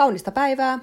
[0.00, 0.78] kaunista päivää.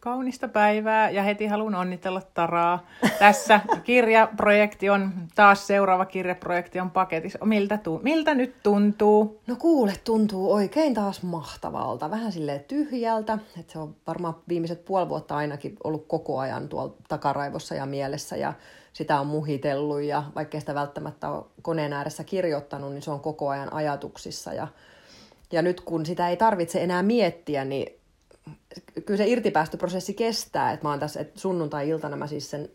[0.00, 2.86] Kaunista päivää ja heti haluan onnitella Taraa.
[3.18, 7.38] Tässä kirjaprojekti on, taas seuraava kirjaprojekti on paketissa.
[7.44, 9.40] Miltä, tu- miltä nyt tuntuu?
[9.46, 12.10] No kuule, tuntuu oikein taas mahtavalta.
[12.10, 13.38] Vähän silleen tyhjältä.
[13.60, 18.36] Että se on varmaan viimeiset puoli vuotta ainakin ollut koko ajan tuolla takaraivossa ja mielessä.
[18.36, 18.52] Ja
[18.92, 23.48] sitä on muhitellut ja vaikka sitä välttämättä ole koneen ääressä kirjoittanut, niin se on koko
[23.48, 24.52] ajan ajatuksissa.
[24.52, 24.68] Ja,
[25.52, 27.97] ja nyt kun sitä ei tarvitse enää miettiä, niin
[29.06, 30.72] kyllä se irtipäästöprosessi kestää.
[30.72, 32.68] Että mä oon tässä, että sunnuntai-iltana mä siis sen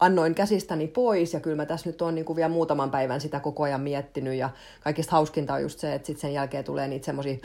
[0.00, 3.40] annoin käsistäni pois ja kyllä mä tässä nyt on niin kuin vielä muutaman päivän sitä
[3.40, 4.50] koko ajan miettinyt ja
[4.80, 7.36] kaikista hauskinta on just se, että sitten sen jälkeen tulee niitä semmoisia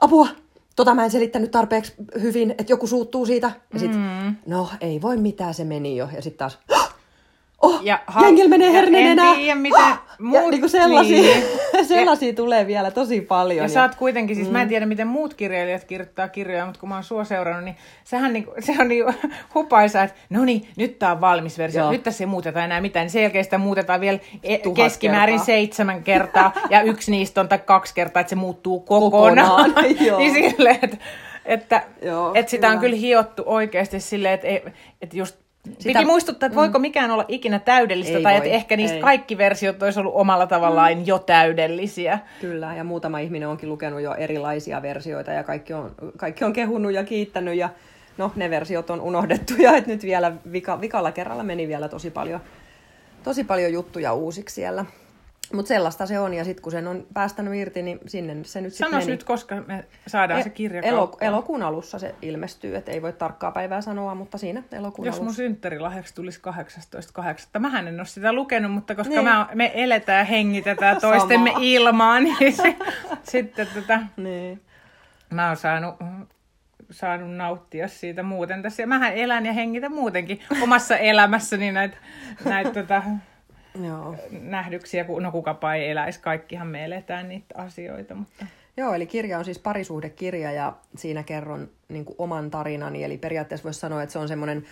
[0.00, 0.28] apua,
[0.76, 4.36] tota mä en selittänyt tarpeeksi hyvin, että joku suuttuu siitä ja sitten mm.
[4.46, 6.58] no ei voi mitään, se meni jo ja sitten taas
[7.60, 9.34] oh, ja ha- jengillä menee hernen enää.
[9.34, 9.84] Tiedä, miten
[10.18, 10.44] muut...
[10.44, 11.44] ja niin kuin sellaisia, niin.
[11.88, 13.56] sellaisia ja, tulee vielä tosi paljon.
[13.56, 14.52] Ja, ja sä oot kuitenkin, siis mm.
[14.52, 14.68] mä en mm.
[14.68, 18.46] tiedä miten muut kirjailijat kirjoittaa kirjoja, mutta kun mä oon sua seurannut, niin sehän niin,
[18.60, 19.04] se on niin
[19.54, 21.90] hupaisa, että no niin, nyt tää on valmis versio, Joo.
[21.92, 25.46] nyt tässä ei muuteta enää mitään, niin sen jälkeen sitä muutetaan vielä e- keskimäärin kertaa.
[25.46, 29.72] seitsemän kertaa, ja yksi niistä on tai kaksi kertaa, että se muuttuu kokonaan.
[29.72, 29.84] kokonaan.
[30.18, 30.96] niin silleen, että
[31.44, 32.74] että, Joo, että sitä kyllä.
[32.74, 34.70] on kyllä hiottu oikeasti silleen, että,
[35.02, 35.98] että just sitä...
[35.98, 36.82] Piti muistuttaa, että voiko mm.
[36.82, 39.02] mikään olla ikinä täydellistä, ei tai voi, että ehkä niistä ei.
[39.02, 41.06] kaikki versiot olisi ollut omalla tavallaan mm.
[41.06, 42.18] jo täydellisiä.
[42.40, 46.92] Kyllä, ja muutama ihminen onkin lukenut jo erilaisia versioita, ja kaikki on, kaikki on kehunut
[46.92, 47.68] ja kiittänyt, ja
[48.18, 52.10] no, ne versiot on unohdettu, ja että nyt vielä vika, vikalla kerralla meni vielä tosi
[52.10, 52.40] paljon,
[53.22, 54.84] tosi paljon juttuja uusiksi siellä.
[55.52, 58.74] Mutta sellaista se on, ja sitten kun sen on päästänyt irti, niin sinne se nyt
[58.74, 63.02] sitten nyt, koska me saadaan e- se kirja elo- Elokuun alussa se ilmestyy, että ei
[63.02, 65.24] voi tarkkaa päivää sanoa, mutta siinä elokuun Jos alussa.
[65.24, 66.40] mun synttärilahjaksi tulisi
[67.54, 67.58] 18.8.
[67.58, 69.24] Mähän en ole sitä lukenut, mutta koska niin.
[69.24, 72.76] mä, me eletään ja hengitetään toistemme ilmaan, niin se,
[73.22, 74.60] sitten tota, niin.
[75.30, 75.94] mä oon saanut
[76.90, 78.82] saanut nauttia siitä muuten tässä.
[78.82, 81.96] Ja mähän elän ja hengitän muutenkin omassa elämässäni näitä
[82.44, 83.02] näitä tota,
[83.86, 84.16] Joo.
[84.30, 88.14] nähdyksiä, no kukapa ei eläisi, kaikkihan me eletään niitä asioita.
[88.14, 88.46] Mutta...
[88.76, 93.64] Joo, eli kirja on siis parisuhdekirja ja siinä kerron niin kuin oman tarinani, eli periaatteessa
[93.64, 94.64] voisi sanoa, että se on semmoinen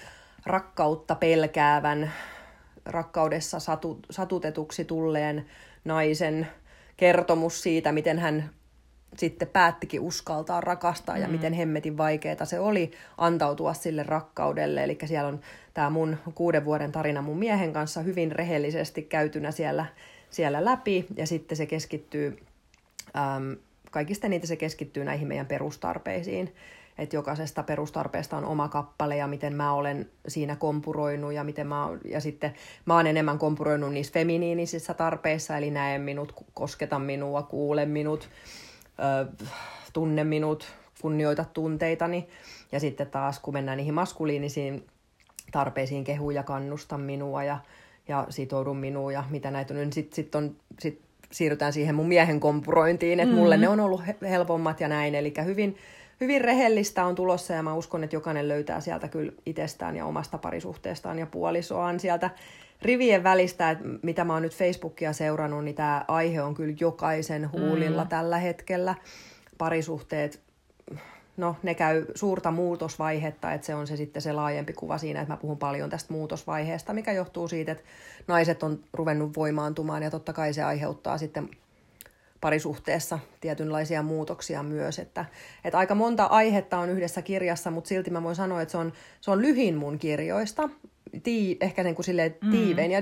[0.47, 2.13] rakkautta pelkäävän,
[2.87, 5.47] rakkaudessa satu, satutetuksi tulleen
[5.85, 6.47] naisen
[6.97, 8.51] kertomus siitä, miten hän
[9.17, 11.23] sitten päättikin uskaltaa rakastaa mm.
[11.23, 14.85] ja miten hemmetin vaikeaa se oli antautua sille rakkaudelle.
[14.85, 15.41] Eli siellä on
[15.75, 19.87] tämä mun kuuden vuoden tarina mun miehen kanssa hyvin rehellisesti käytynä siellä,
[20.31, 22.39] siellä läpi ja sitten se keskittyy,
[23.17, 23.57] äm,
[23.91, 26.55] kaikista niitä se keskittyy näihin meidän perustarpeisiin.
[26.99, 31.89] Että jokaisesta perustarpeesta on oma kappale ja miten mä olen siinä kompuroinut ja miten mä,
[32.05, 32.55] ja sitten
[32.87, 38.29] mä oon enemmän kompuroinut niissä feminiinisissä tarpeissa, eli näe minut, kosketa minua, kuule minut,
[39.93, 40.67] tunne minut,
[41.01, 42.29] kunnioita tunteitani.
[42.73, 44.87] Ja sitten taas, kun mennään niihin maskuliinisiin
[45.53, 47.59] tarpeisiin, kehu ja kannusta minua ja,
[48.09, 51.01] ja sitoudu minuun ja mitä näitä on, niin sitten sit on, sit
[51.33, 53.41] siirrytään siihen mun miehen kompurointiin, että mm-hmm.
[53.41, 55.15] mulle ne on ollut helpommat ja näin.
[55.15, 55.77] Eli hyvin,
[56.21, 60.39] hyvin rehellistä on tulossa ja mä uskon, että jokainen löytää sieltä kyllä itsestään ja omasta
[60.39, 62.31] parisuhteestaan ja puolisoaan sieltä
[62.83, 67.53] rivien välistä, että mitä mä oon nyt Facebookia seurannut, niin tämä aihe on kyllä jokaisen
[67.53, 68.09] huulilla mm.
[68.09, 68.95] tällä hetkellä.
[69.59, 70.41] Parisuhteet,
[71.37, 75.33] no ne käy suurta muutosvaihetta, että se on se sitten se laajempi kuva siinä, että
[75.33, 77.85] mä puhun paljon tästä muutosvaiheesta, mikä johtuu siitä, että
[78.27, 81.49] naiset on ruvennut voimaantumaan ja totta kai se aiheuttaa sitten
[82.41, 84.99] parisuhteessa tietynlaisia muutoksia myös.
[84.99, 85.25] Että,
[85.65, 88.93] että aika monta aihetta on yhdessä kirjassa, mutta silti mä voin sanoa, että se on,
[89.21, 90.69] se on lyhin mun kirjoista
[91.23, 92.51] tii, ehkä niin kuin silleen mm.
[92.51, 93.01] tiivein ja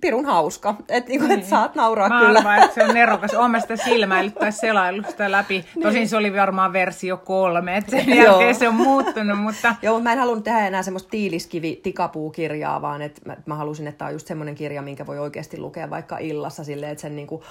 [0.00, 0.74] pirun hauska.
[0.88, 1.48] Että niin kuin, et niin.
[1.48, 2.38] saat nauraa mä kyllä.
[2.38, 3.34] Arvaan, että se on nerokas.
[3.34, 5.64] Olen sitä silmäillyt tai selaillut sitä läpi.
[5.74, 5.82] Niin.
[5.82, 9.38] Tosin se oli varmaan versio kolme, että sen jälkeen se on muuttunut.
[9.38, 9.74] Mutta...
[9.82, 13.86] Joo, mutta mä en halunnut tehdä enää semmoista tiiliskivi tikapuukirjaa, vaan että mä, mä halusin,
[13.86, 17.16] että tämä on just semmoinen kirja, minkä voi oikeasti lukea vaikka illassa silleen, että sen
[17.16, 17.42] niin kuin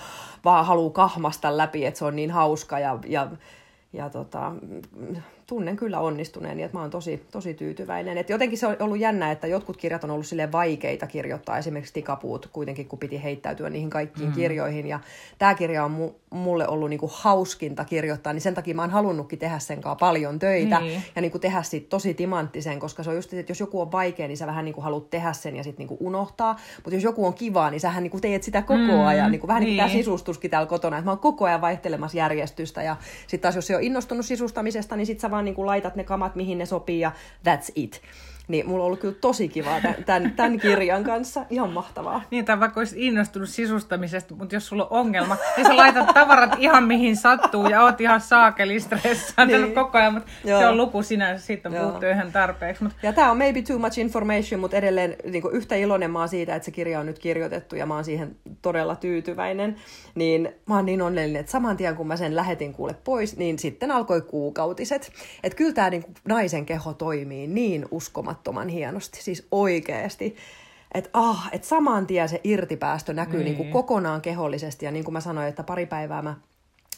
[0.45, 3.27] vaan haluaa kahmasta läpi, että se on niin hauska ja, ja
[3.93, 4.51] ja tota,
[5.49, 8.17] tunnen kyllä onnistuneen, niin että mä oon tosi, tosi tyytyväinen.
[8.17, 11.93] Et jotenkin se on ollut jännä, että jotkut kirjat on ollut sille vaikeita kirjoittaa, esimerkiksi
[11.93, 14.35] tikapuut kuitenkin, kun piti heittäytyä niihin kaikkiin mm.
[14.35, 14.87] kirjoihin.
[14.87, 14.99] Ja
[15.37, 19.40] tämä kirja on mu- mulle ollut niinku hauskinta kirjoittaa, niin sen takia mä oon halunnutkin
[19.40, 21.03] tehdä sen kanssa paljon töitä niin.
[21.16, 24.28] ja niinku tehdä siitä tosi timanttisen, koska se on just, että jos joku on vaikea,
[24.28, 26.55] niin sä vähän niinku haluat tehdä sen ja sitten niinku unohtaa.
[26.75, 29.05] Mutta jos joku on kiva, niin sähän niinku teet sitä koko mm.
[29.05, 29.31] ajan.
[29.31, 29.99] Niinku, vähän niin kuin tämä niin.
[29.99, 32.84] sisustuskin täällä kotona, että mä oon koko ajan vaihtelemassa järjestystä.
[32.84, 35.96] Ja sitten taas jos se on innostunut sisustamisesta, niin sit sä vaan niin kuin laitat
[35.96, 37.12] ne kamat, mihin ne sopii ja
[37.47, 38.02] that's it.
[38.49, 41.46] Niin mulla on ollut kyllä tosi kivaa tämän, tämän, kirjan kanssa.
[41.49, 42.22] Ihan mahtavaa.
[42.31, 46.55] Niin, tai vaikka olisit innostunut sisustamisesta, mutta jos sulla on ongelma, niin sä laitat tavarat
[46.57, 48.78] ihan mihin sattuu ja oot ihan saakeli
[49.47, 49.73] niin.
[49.73, 50.59] koko ajan, mutta Joo.
[50.59, 52.84] se on luku sinänsä, siitä on puhuttu ihan tarpeeksi.
[52.84, 52.99] Mutta...
[53.03, 56.55] Ja tämä on maybe too much information, mutta edelleen niin yhtä iloinen mä oon siitä,
[56.55, 59.75] että se kirja on nyt kirjoitettu ja mä oon siihen todella tyytyväinen.
[60.16, 63.59] Niin mä oon niin onnellinen, että saman tien kun mä sen lähetin kuule pois, niin
[63.59, 65.11] sitten alkoi kuukautiset.
[65.43, 67.85] Että kyllä tämä niin naisen keho toimii niin
[68.40, 70.36] uskomattoman hienosti, siis oikeasti.
[70.94, 73.58] Että ah, et saman tien se irtipäästö näkyy niin.
[73.58, 76.36] Niin kokonaan kehollisesti ja niin kuin mä sanoin, että pari päivää mä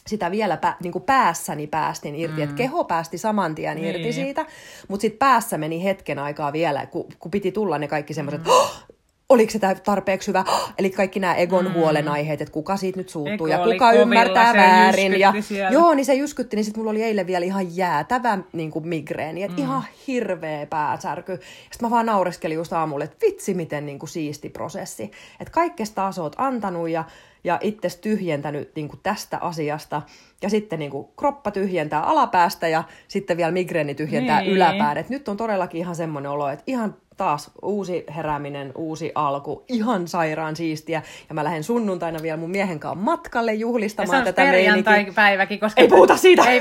[0.06, 2.42] sitä vielä pä, niin kuin päässäni päästin irti, mm.
[2.42, 3.88] että keho päästi saman tien niin.
[3.88, 4.46] irti siitä,
[4.88, 8.50] mutta sitten päässä meni hetken aikaa vielä, kun, kun piti tulla ne kaikki semmoiset, mm.
[8.50, 8.82] oh,
[9.32, 10.44] oliko se tarpeeksi hyvä,
[10.78, 11.72] eli kaikki nämä Egon mm.
[11.72, 15.20] huolenaiheet, että kuka siitä nyt suuttuu Ego ja kuka ymmärtää väärin.
[15.20, 15.34] Ja,
[15.70, 19.42] joo, niin se jyskytti, niin sitten mulla oli eilen vielä ihan jäätävä niin kuin migreeni,
[19.42, 19.62] että mm.
[19.62, 21.32] ihan hirveä pääsärky.
[21.32, 25.10] Sitten mä vaan naureskelin just aamulle, että vitsi miten niin kuin siisti prosessi.
[25.40, 27.04] Että kaikkesta taas oot antanut ja
[27.44, 30.02] ja itse tyhjentänyt niin kuin tästä asiasta.
[30.42, 34.52] Ja sitten niin kuin, kroppa tyhjentää alapäästä ja sitten vielä migreeni tyhjentää niin.
[34.52, 34.98] yläpään.
[34.98, 40.08] Et nyt on todellakin ihan semmoinen olo, että ihan taas uusi herääminen, uusi alku, ihan
[40.08, 41.02] sairaan siistiä.
[41.28, 45.80] Ja mä lähden sunnuntaina vielä mun miehen kanssa matkalle juhlistamaan ja tätä perjantai-päiväkin, koska...
[45.80, 46.50] Ei puhuta siitä!
[46.50, 46.60] Ei,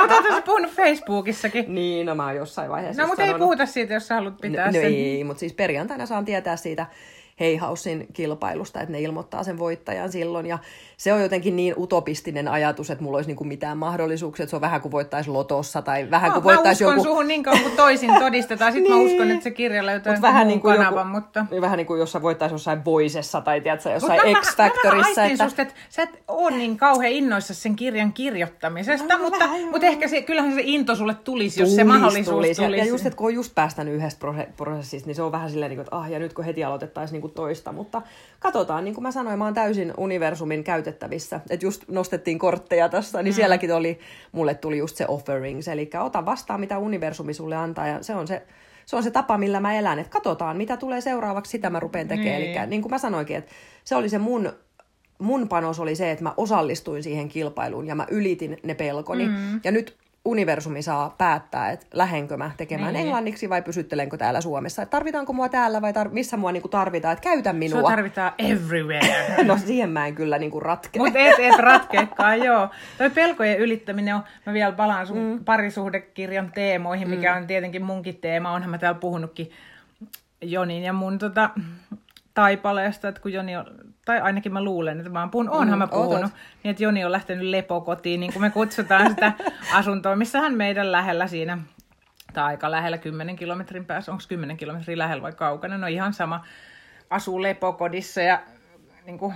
[0.00, 1.74] mutta oot puhunut Facebookissakin.
[1.74, 4.66] Niin, no mä oon jossain vaiheessa No, mutta ei puhuta siitä, jos sä haluat pitää
[4.66, 4.84] no, sen.
[4.84, 6.86] Ei, mutta siis perjantaina saan tietää siitä
[7.40, 10.46] Heihausin kilpailusta, että ne ilmoittaa sen voittajan silloin.
[10.46, 10.58] Ja
[10.96, 14.56] se on jotenkin niin utopistinen ajatus, että mulla olisi niin kuin mitään mahdollisuuksia, että se
[14.56, 17.02] on vähän kuin voittaisi lotossa tai vähän kuin no, voittaisi joku...
[17.02, 19.06] Suhun niin kauan kuin toisin todistetaan, sitten niin.
[19.06, 21.46] mä uskon, että se kirja löytää Mut vähän niin kuin kanavan, joku, mutta...
[21.50, 25.20] Niin vähän niin kuin jossain voittaisi jossain Voisessa tai tiedätkö, jossain Mut X-Factorissa.
[25.20, 25.62] Mä, mä, mä että...
[25.62, 30.08] että sä et ole niin kauhean innoissa sen kirjan kirjoittamisesta, no, mutta, vähän, mutta ehkä
[30.08, 32.62] se, kyllähän se into sulle tulisi, jos tulis, se mahdollisuus tulisi.
[32.62, 32.78] tulisi.
[32.78, 34.26] Ja, ja just, että kun on just päästänyt yhdestä
[34.56, 37.32] prosessista, niin se on vähän silleen, niin että ah, ja nyt kun heti aloitettaisiin niin
[37.32, 38.02] toista, mutta
[38.46, 41.40] katsotaan, niin kuin mä sanoin, mä oon täysin universumin käytettävissä.
[41.50, 43.36] Että just nostettiin kortteja tässä, niin mm.
[43.36, 43.98] sielläkin oli,
[44.32, 48.26] mulle tuli just se offerings, eli ota vastaan, mitä universumi sulle antaa, ja se on
[48.26, 48.42] se,
[48.86, 52.08] se on se tapa, millä mä elän, että katsotaan, mitä tulee seuraavaksi, sitä mä rupean
[52.08, 52.40] tekemään.
[52.40, 52.58] Niin.
[52.58, 53.52] Eli niin kuin mä sanoinkin, että
[53.84, 54.52] se oli se mun
[55.18, 59.26] mun panos oli se, että mä osallistuin siihen kilpailuun ja mä ylitin ne pelkoni.
[59.26, 59.60] Mm.
[59.64, 59.96] Ja nyt
[60.26, 63.02] universumi saa päättää, että lähdenkö mä tekemään niin.
[63.02, 64.82] englanniksi vai pysyttelenkö täällä Suomessa.
[64.82, 67.80] Että tarvitaanko mua täällä vai tar- missä mua niinku tarvitaan, että käytä minua.
[67.80, 69.34] Sua tarvitaan everywhere.
[69.44, 71.02] no siihen mä en kyllä niinku ratkea.
[71.02, 72.68] Mutta et, et ratkeekaan, joo.
[72.98, 75.44] Toi pelkojen ylittäminen on, mä vielä palaan sun mm.
[75.44, 77.40] parisuhdekirjan teemoihin, mikä mm.
[77.40, 78.52] on tietenkin munkin teema.
[78.52, 79.50] Onhan mä täällä puhunutkin
[80.42, 81.50] Jonin ja mun tota,
[82.34, 83.66] taipaleesta, että kun Joni on
[84.06, 86.32] tai ainakin mä luulen, että mä oon puhunut, onhan mm, mä puhunut, otot.
[86.62, 89.32] niin että Joni on lähtenyt lepokotiin, niin kuin me kutsutaan sitä
[89.72, 91.58] asuntoa, missä hän meidän lähellä siinä,
[92.32, 96.44] tai aika lähellä 10 kilometrin päässä, onko 10 kilometrin lähellä vai kaukana, no ihan sama,
[97.10, 98.42] asuu lepokodissa ja
[99.06, 99.34] niin kuin,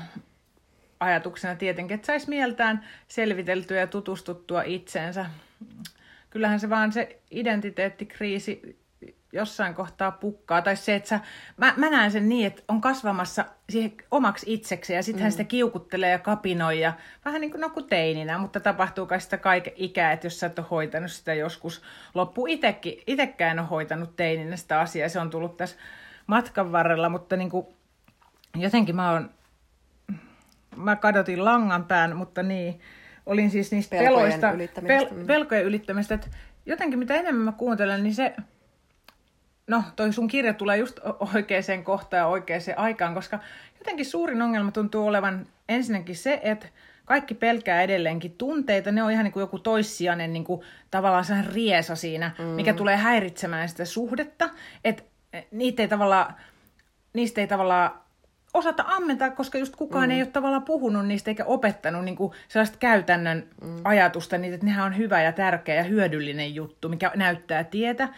[1.01, 5.27] ajatuksena tietenkin, että saisi mieltään selviteltyä ja tutustuttua itseensä.
[6.31, 8.80] Kyllähän se vaan se identiteettikriisi
[9.33, 10.63] jossain kohtaa pukkaa.
[10.63, 11.21] Tai se, että sä,
[11.57, 15.23] mä, mä näen sen niin, että on kasvamassa siihen omaksi itseksi ja sitten mm.
[15.23, 16.93] hän sitä kiukuttelee ja kapinoi ja
[17.25, 20.47] vähän niin kuin, no kuin teininä, mutta tapahtuu kai sitä kaiken ikää, että jos sä
[20.47, 21.83] et ole hoitanut sitä joskus
[22.15, 25.77] loppu itsekin, itsekään ole hoitanut teininä sitä asiaa, se on tullut tässä
[26.27, 27.67] matkan varrella, mutta niin kuin,
[28.57, 29.31] jotenkin mä oon,
[30.77, 32.81] mä kadotin langan pään, mutta niin,
[33.27, 35.27] olin siis niistä pelkojen peloista, pel, mm.
[35.27, 36.29] pelkojen ylittämistä, että
[36.67, 38.35] jotenkin mitä enemmän mä kuuntelen, niin se
[39.71, 41.01] no toi sun kirja tulee just
[41.35, 43.39] oikeaan kohtaan ja oikeaan aikaan, koska
[43.79, 46.67] jotenkin suurin ongelma tuntuu olevan ensinnäkin se, että
[47.05, 50.61] kaikki pelkää edelleenkin tunteita, ne on ihan niin kuin joku toissijainen niin kuin,
[50.91, 52.45] tavallaan sehän riesa siinä, mm.
[52.45, 54.51] mikä tulee häiritsemään sitä suhdetta,
[54.85, 55.03] että
[55.51, 56.35] niitä ei tavallaan,
[57.13, 57.91] niistä ei tavallaan
[58.55, 60.11] osata ammentaa, koska just kukaan mm.
[60.11, 63.81] ei ole tavallaan puhunut niistä eikä opettanut niin kuin sellaista käytännön mm.
[63.85, 68.09] ajatusta, niin että nehän on hyvä ja tärkeä ja hyödyllinen juttu, mikä näyttää tietä.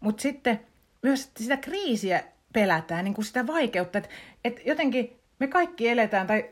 [0.00, 0.60] Mutta sitten
[1.04, 4.10] myös sitä kriisiä pelätään, niin kuin sitä vaikeutta, että,
[4.44, 6.50] että jotenkin me kaikki eletään, tai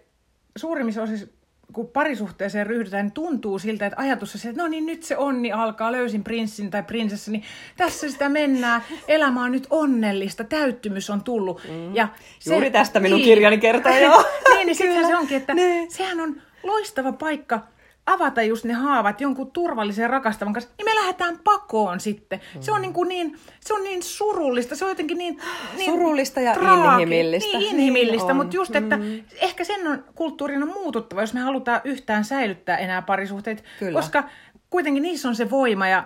[0.57, 1.27] suurimmissa osissa
[1.73, 5.17] kun parisuhteeseen ryhdytään, niin tuntuu siltä, että ajatus on se, että no niin nyt se
[5.17, 7.45] onni alkaa, löysin prinssin tai prinsessa, niin
[7.77, 11.61] tässä sitä mennään, elämä on nyt onnellista, täyttymys on tullut.
[11.69, 11.95] Mm.
[11.95, 14.25] Ja se, Juuri tästä minun niin, kirjani kertoo jo.
[14.55, 15.87] niin, niin sitten se onkin, että ne.
[15.89, 17.61] sehän on loistava paikka
[18.07, 22.41] avata just ne haavat jonkun turvallisen rakastavan kanssa, niin me lähdetään pakoon sitten.
[22.55, 22.63] Mm.
[22.63, 25.41] Se on niin, kuin niin, se on niin surullista, se on jotenkin niin...
[25.77, 27.59] niin surullista ja traagi, inhimillistä.
[27.59, 29.23] Niin, inhimillistä, niin mutta just, että mm.
[29.41, 33.99] ehkä sen on kulttuurin on muututtava, jos me halutaan yhtään säilyttää enää parisuhteet, Kyllä.
[33.99, 34.25] koska
[34.71, 36.05] kuitenkin niissä on se voima ja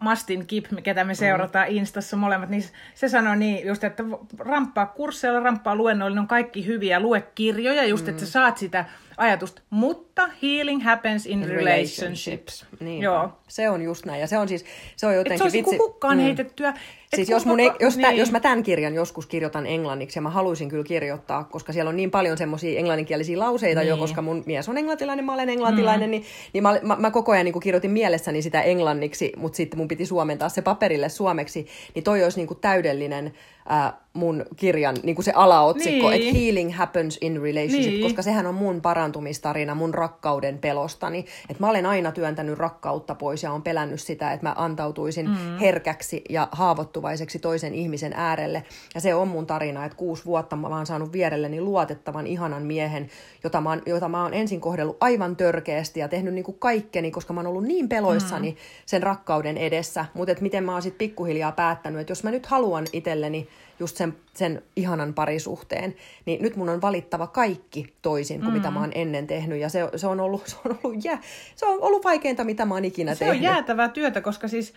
[0.00, 1.76] Mastin Kip, ketä me seurataan mm.
[1.76, 2.64] Instassa molemmat, niin
[2.94, 4.04] se sanoi niin just, että
[4.38, 8.10] ramppaa kursseilla, ramppaa luennoilla, ne on kaikki hyviä, lue kirjoja, just mm.
[8.10, 8.84] että sä saat sitä
[9.16, 12.00] ajatusta, mutta healing happens in, in relationships.
[12.00, 12.66] relationships.
[12.80, 13.30] Niin, Joo.
[13.48, 14.64] Se on just näin, ja se on siis,
[14.96, 15.46] se on jotenkin...
[15.46, 15.76] Et se on vitsi...
[15.76, 16.22] hukkaan mm.
[16.22, 16.74] heitettyä.
[17.16, 18.16] Siis jos, mun, jos, niin.
[18.16, 21.96] jos mä tämän kirjan joskus kirjoitan englanniksi, ja mä haluaisin kyllä kirjoittaa, koska siellä on
[21.96, 23.88] niin paljon semmoisia englanninkielisiä lauseita niin.
[23.88, 26.10] jo, koska mun mies on englantilainen, mä olen englantilainen, mm.
[26.10, 29.88] niin, niin mä, mä, mä koko ajan niin kirjoitin mielessäni sitä englanniksi, mutta sitten mun
[29.88, 33.32] piti suomentaa se paperille suomeksi, niin toi olisi niin kuin täydellinen
[33.70, 36.22] äh, mun kirjan niin kuin se alaotsikko, niin.
[36.22, 38.02] että Healing Happens in Relationship, niin.
[38.02, 41.18] koska sehän on mun parantumistarina, mun rakkauden pelostani.
[41.18, 45.58] Että mä olen aina työntänyt rakkautta pois ja on pelännyt sitä, että mä antautuisin mm.
[45.58, 48.64] herkäksi ja haavoittuvaiseksi toisen ihmisen äärelle.
[48.94, 53.08] Ja se on mun tarina, että kuusi vuotta mä oon saanut vierelleni luotettavan, ihanan miehen,
[53.44, 57.10] jota mä oon, jota mä oon ensin kohdellut aivan törkeästi ja tehnyt niin kuin kaikkeni,
[57.10, 58.56] koska mä oon ollut niin peloissani mm.
[58.86, 60.04] sen rakkauden edessä.
[60.14, 63.48] Mutta miten mä oon sitten pikkuhiljaa päättänyt, että jos mä nyt haluan itselleni
[63.80, 65.94] just sen, sen ihanan parisuhteen,
[66.26, 68.56] niin nyt mun on valittava kaikki toisin kuin mm.
[68.56, 69.60] mitä mä oon ennen tehnyt.
[69.60, 71.20] Ja se, se, on, ollut, se, on, ollut jää,
[71.56, 73.40] se on ollut vaikeinta, mitä mä oon ikinä se tehnyt.
[73.40, 74.74] Se on jäätävää työtä, koska siis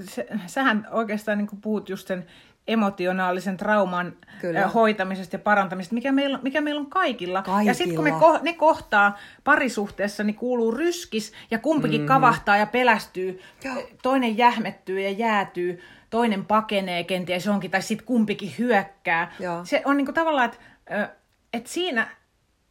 [0.00, 2.26] se, sähän oikeastaan niin puhut just sen
[2.68, 4.68] emotionaalisen trauman Kyllä.
[4.68, 7.42] hoitamisesta ja parantamisesta, mikä meillä, mikä meillä on kaikilla.
[7.42, 7.70] kaikilla.
[7.70, 12.08] Ja sitten kun me ko- ne kohtaa parisuhteessa, niin kuuluu ryskis ja kumpikin mm-hmm.
[12.08, 13.74] kavahtaa ja pelästyy, Joo.
[14.02, 19.32] toinen jähmettyy ja jäätyy toinen pakenee kenties johonkin, tai sitten kumpikin hyökkää.
[19.40, 19.64] Joo.
[19.64, 20.58] Se on niinku tavallaan, että
[21.52, 22.08] et siinä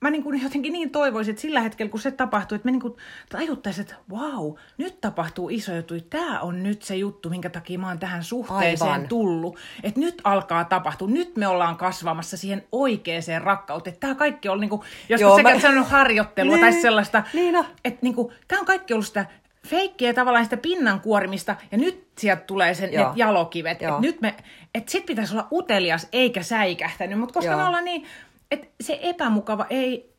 [0.02, 2.98] mä niinku jotenkin niin toivoisin, että sillä hetkellä, kun se tapahtuu, että me niinku
[3.30, 5.94] tajuttaisiin, että wow, nyt tapahtuu iso juttu.
[6.10, 9.08] Tämä on nyt se juttu, minkä takia mä oon tähän suhteeseen Aivan.
[9.08, 9.58] tullut.
[9.84, 11.08] Että nyt alkaa tapahtua.
[11.08, 13.98] Nyt me ollaan kasvamassa siihen oikeaan rakkauteen.
[14.00, 15.60] Tämä kaikki on, niinku, jos Joo, mä...
[15.60, 17.66] sanonut harjoittelua niin, tai sellaista, niin no.
[17.86, 19.26] että niinku, tämä on kaikki ollut sitä
[19.68, 23.82] feikkiä tavallaan sitä pinnan kuorimista, ja nyt sieltä tulee sen, ne jalokivet.
[23.82, 24.36] Että nyt me,
[24.76, 27.60] että sit pitäisi olla utelias eikä säikähtänyt, mutta koska Joo.
[27.60, 28.06] me ollaan niin,
[28.52, 30.14] että se epämukava ei,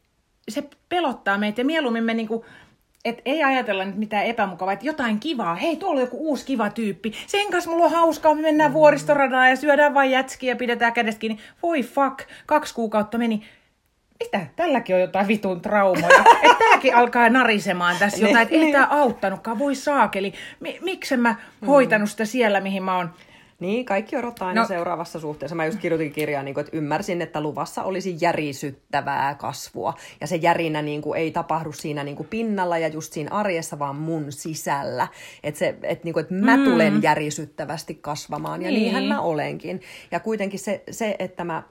[0.49, 2.45] se pelottaa meitä, ja mieluummin me niinku,
[3.05, 5.55] et ei ajatella nyt mitään epämukavaa, että jotain kivaa.
[5.55, 7.13] Hei, tuolla on joku uusi kiva tyyppi.
[7.27, 8.75] Sen kanssa mulla on hauskaa, me mennään mm.
[8.75, 11.43] vuoristoradaan ja syödään vain jätskiä ja pidetään kädestä kiinni.
[11.63, 13.43] Voi fuck, kaksi kuukautta meni
[14.25, 16.25] mitä, tälläkin on jotain vitun traumoja.
[16.43, 18.73] että tämäkin alkaa narisemaan tässä niin, jotain, että ei niin.
[18.73, 20.33] tämä auttanutkaan, voi saakeli.
[20.61, 21.67] M- miksen mä mm.
[21.67, 23.11] hoitanut sitä siellä, mihin mä oon
[23.63, 24.69] niin, kaikki odottaa aina no.
[24.69, 25.57] seuraavassa suhteessa.
[25.57, 29.95] Mä just kirjoitin kirjaa, niin kuin, että ymmärsin, että luvassa olisi järisyttävää kasvua.
[30.21, 33.79] Ja se järinä niin kuin, ei tapahdu siinä niin kuin, pinnalla ja just siinä arjessa,
[33.79, 35.09] vaan mun sisällä.
[35.43, 36.65] Että, se, että, niin kuin, että mä mm.
[36.65, 38.63] tulen järisyttävästi kasvamaan.
[38.63, 38.83] Ja niin.
[38.83, 39.81] niinhän mä olenkin.
[40.11, 41.63] Ja kuitenkin se, se että mä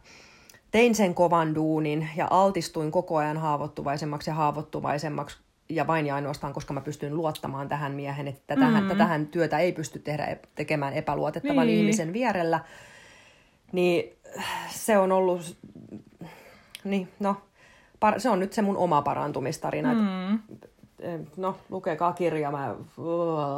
[0.72, 5.38] tein sen kovan duunin ja altistuin koko ajan haavoittuvaisemmaksi ja haavoittuvaisemmaksi
[5.70, 8.98] ja vain ja ainoastaan, koska mä pystyn luottamaan tähän miehen, että tähän, mm.
[8.98, 11.80] tähän työtä ei pysty tehdä, tekemään epäluotettavan niin.
[11.80, 12.60] ihmisen vierellä.
[13.72, 14.18] Niin
[14.70, 15.58] se on ollut,
[16.84, 17.36] niin no,
[18.00, 19.94] par, se on nyt se mun oma parantumistarina.
[19.94, 20.40] Mm.
[21.38, 22.52] No, lukekaa kirja.
[22.52, 22.76] Mä...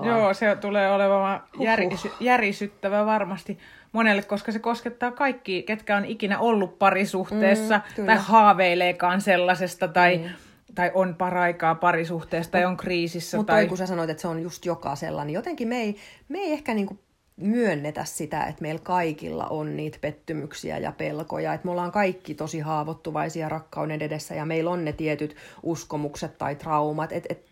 [0.05, 3.59] Joo, se tulee olemaan järisy, järisyttävä varmasti
[3.91, 10.17] monelle, koska se koskettaa kaikki, ketkä on ikinä ollut parisuhteessa mm, tai haaveileekaan sellaisesta tai,
[10.17, 10.29] mm.
[10.75, 13.37] tai on paraikaa parisuhteesta tai on kriisissä.
[13.37, 13.67] Mutta tai...
[13.67, 15.95] kun sä sanoit, että se on just jokaisella, niin jotenkin me ei,
[16.29, 16.99] me ei ehkä niinku
[17.37, 22.59] myönnetä sitä, että meillä kaikilla on niitä pettymyksiä ja pelkoja, että me ollaan kaikki tosi
[22.59, 27.11] haavoittuvaisia rakkauden edessä ja meillä on ne tietyt uskomukset tai traumat.
[27.11, 27.45] Et, et,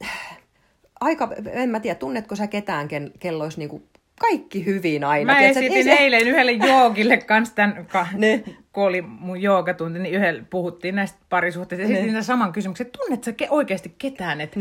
[1.00, 2.88] aika, en mä tiedä, tunnetko sä ketään,
[3.18, 3.82] kello olisi niinku
[4.20, 5.32] kaikki hyvin aina.
[5.32, 5.92] Mä Tiedätkö, esitin se...
[5.92, 8.06] eilen yhdelle joogille kanssa tämän, ka,
[8.72, 11.84] kun oli mun joogatunti, niin yhdellä puhuttiin näistä parisuhteista.
[11.84, 14.60] Esitin tämän saman kysymyksen, että tunnet sä ke, oikeasti ketään, että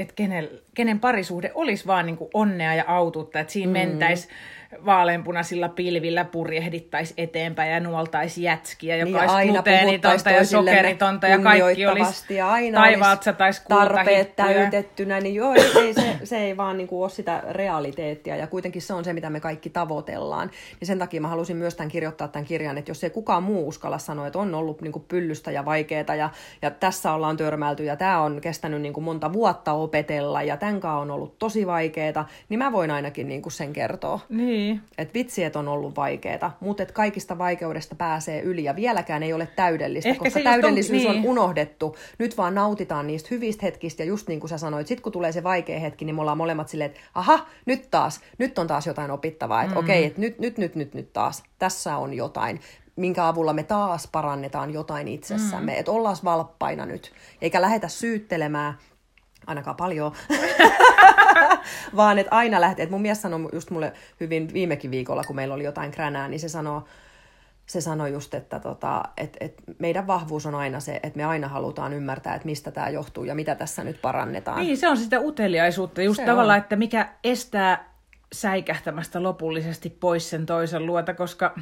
[0.00, 3.72] et kenen, kenen parisuhde olisi vaan niin kuin onnea ja autuutta, että siinä mm.
[3.72, 4.28] mentäisi
[4.86, 11.86] vaaleanpunaisilla pilvillä purjehdittaisi eteenpäin ja nuoltaisi jätskiä, joka niin, olisi gluteenitonta ja sokeritonta ja kaikki
[11.86, 16.88] olisi ja aina taivaalta satais tarpeet täytettynä, niin joo, ei, se, se ei vaan niin
[16.88, 20.50] kuin ole sitä realiteettia ja kuitenkin se on se, mitä me kaikki tavoitellaan.
[20.80, 23.68] Niin sen takia mä halusin myös tämän kirjoittaa tämän kirjan, että jos ei kukaan muu
[23.68, 26.30] uskalla sanoa, että on ollut niin kuin pyllystä ja vaikeaa ja,
[26.62, 30.80] ja tässä ollaan törmäilty ja tämä on kestänyt niin kuin monta vuotta opetella ja tämän
[30.84, 34.20] on ollut tosi vaikeaa, niin mä voin ainakin niin kuin sen kertoa.
[34.28, 34.59] Niin.
[34.60, 34.80] Niin.
[34.98, 39.32] Että vitsi, että on ollut vaikeaa, mutta että kaikista vaikeudesta pääsee yli ja vieläkään ei
[39.32, 41.24] ole täydellistä, Ehkä koska täydellisyys on, niin.
[41.24, 41.96] on unohdettu.
[42.18, 45.32] Nyt vaan nautitaan niistä hyvistä hetkistä ja just niin kuin sä sanoit, sit kun tulee
[45.32, 48.86] se vaikea hetki, niin me ollaan molemmat silleen, että aha, nyt taas, nyt on taas
[48.86, 49.78] jotain opittavaa, että mm.
[49.80, 52.60] okei, okay, että nyt, nyt, nyt, nyt, nyt taas, tässä on jotain
[52.96, 55.72] minkä avulla me taas parannetaan jotain itsessämme.
[55.72, 55.78] Mm.
[55.78, 57.12] Että ollaan valppaina nyt,
[57.42, 58.74] eikä lähetä syyttelemään,
[59.46, 60.12] ainakaan paljon,
[61.96, 62.82] vaan että aina lähtee.
[62.82, 66.40] Et mun mies sanoi just mulle hyvin viimekin viikolla, kun meillä oli jotain kränää, niin
[66.40, 66.84] se sanoo,
[67.66, 71.48] se sanoi just, että tota, et, et meidän vahvuus on aina se, että me aina
[71.48, 74.60] halutaan ymmärtää, että mistä tämä johtuu ja mitä tässä nyt parannetaan.
[74.60, 76.62] Niin, se on sitä uteliaisuutta, just se tavallaan, on.
[76.62, 77.90] että mikä estää
[78.32, 81.54] säikähtämästä lopullisesti pois sen toisen luota, koska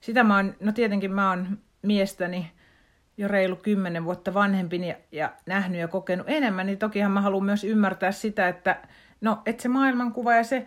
[0.00, 2.52] sitä mä oon, no tietenkin mä oon miestäni
[3.16, 7.44] jo reilu kymmenen vuotta vanhempi ja, ja nähnyt ja kokenut enemmän, niin tokihan mä haluan
[7.44, 8.76] myös ymmärtää sitä, että
[9.20, 10.66] no, että se maailmankuva ja se,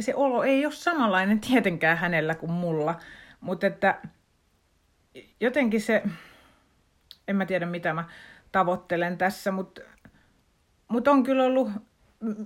[0.00, 2.94] se olo ei ole samanlainen tietenkään hänellä kuin mulla,
[3.40, 4.00] mutta että
[5.40, 6.02] jotenkin se,
[7.28, 8.04] en mä tiedä mitä mä
[8.52, 9.80] tavoittelen tässä, mutta,
[10.88, 11.70] mutta on kyllä ollut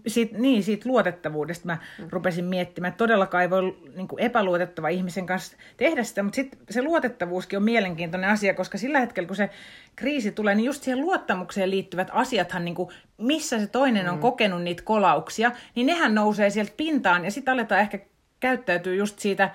[0.07, 2.09] siitä, niin, siitä luotettavuudesta mä mm.
[2.11, 6.59] rupesin miettimään, että todellakaan ei voi niin kuin epäluotettava ihmisen kanssa tehdä sitä, mutta sit
[6.71, 9.51] se luotettavuuskin on mielenkiintoinen asia, koska sillä hetkellä, kun se
[9.97, 14.21] kriisi tulee, niin just siihen luottamukseen liittyvät asiathan, niin kuin, missä se toinen on mm.
[14.21, 17.99] kokenut niitä kolauksia, niin nehän nousee sieltä pintaan, ja sitten aletaan ehkä
[18.41, 19.51] käyttäytyy just siitä,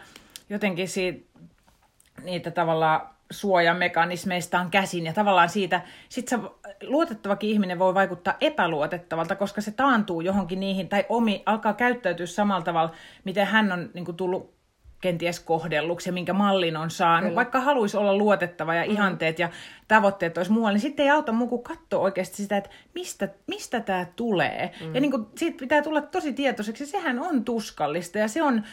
[0.50, 1.26] jotenkin siitä,
[2.24, 6.39] niitä tavallaan suojamekanismeistaan käsin ja tavallaan siitä, sit se
[6.84, 12.63] luotettavakin ihminen voi vaikuttaa epäluotettavalta, koska se taantuu johonkin niihin tai omi alkaa käyttäytyä samalla
[12.63, 12.91] tavalla,
[13.24, 14.55] miten hän on niin kuin, tullut
[15.01, 17.27] kenties kohdelluksi ja minkä mallin on saanut.
[17.27, 17.36] Kyllä.
[17.36, 18.91] Vaikka haluaisi olla luotettava ja mm.
[18.91, 19.50] ihanteet ja
[19.88, 23.79] tavoitteet olisi muualla, niin sitten ei auta muu kuin katsoa oikeasti sitä, että mistä, mistä
[23.79, 24.72] tämä tulee.
[24.82, 24.96] Mm.
[24.96, 26.86] Ja niin kuin, siitä pitää tulla tosi tietoiseksi.
[26.86, 28.63] Sehän on tuskallista ja se on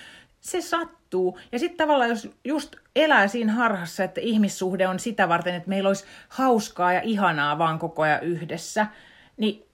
[0.43, 1.39] se sattuu.
[1.53, 5.89] Ja sitten tavallaan, jos just elää siinä harhassa, että ihmissuhde on sitä varten, että meillä
[5.89, 8.87] olisi hauskaa ja ihanaa vaan koko ajan yhdessä,
[9.37, 9.65] niin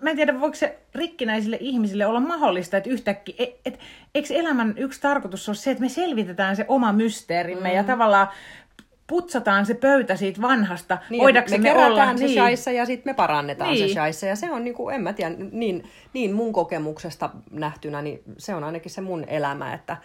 [0.00, 3.80] mä en tiedä, voiko se rikkinäisille ihmisille olla mahdollista, että yhtäkkiä, et, et,
[4.14, 7.76] eikö elämän yksi tarkoitus ole se, että me selvitetään se oma mysteerimme mm.
[7.76, 8.28] ja tavallaan
[9.06, 12.16] putsataan se pöytä siitä vanhasta, niin, voidaanko me, me olla...
[12.16, 12.34] se niin.
[12.34, 13.88] shaissa ja sitten me parannetaan niin.
[13.88, 14.26] se shaissa.
[14.26, 18.54] Ja se on, niin kuin, en mä tiedä, niin, niin mun kokemuksesta nähtynä, niin se
[18.54, 19.96] on ainakin se mun elämä, että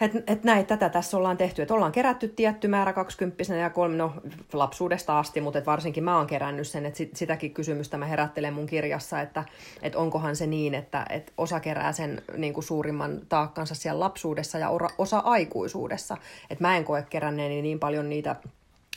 [0.00, 3.96] että et näin, tätä tässä ollaan tehty, että ollaan kerätty tietty määrä 20 ja kolme,
[3.96, 4.12] no
[4.52, 8.54] lapsuudesta asti, mutta et varsinkin mä oon kerännyt sen, että sit, sitäkin kysymystä mä herättelen
[8.54, 9.44] mun kirjassa, että
[9.82, 14.58] et onkohan se niin, että et osa kerää sen niin kuin suurimman taakkansa siellä lapsuudessa
[14.58, 16.16] ja osa aikuisuudessa.
[16.50, 18.36] Että mä en koe keränneeni niin paljon niitä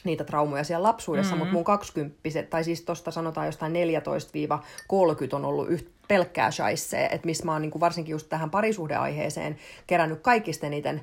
[0.05, 1.39] niitä traumoja siellä lapsuudessa, mm-hmm.
[1.39, 3.75] mutta mun 20 tai siis tuosta sanotaan jostain 14-30
[5.31, 9.57] on ollut yht, pelkkää shaissee, että missä mä oon niin kuin varsinkin just tähän parisuhdeaiheeseen
[9.87, 11.01] kerännyt kaikista niiden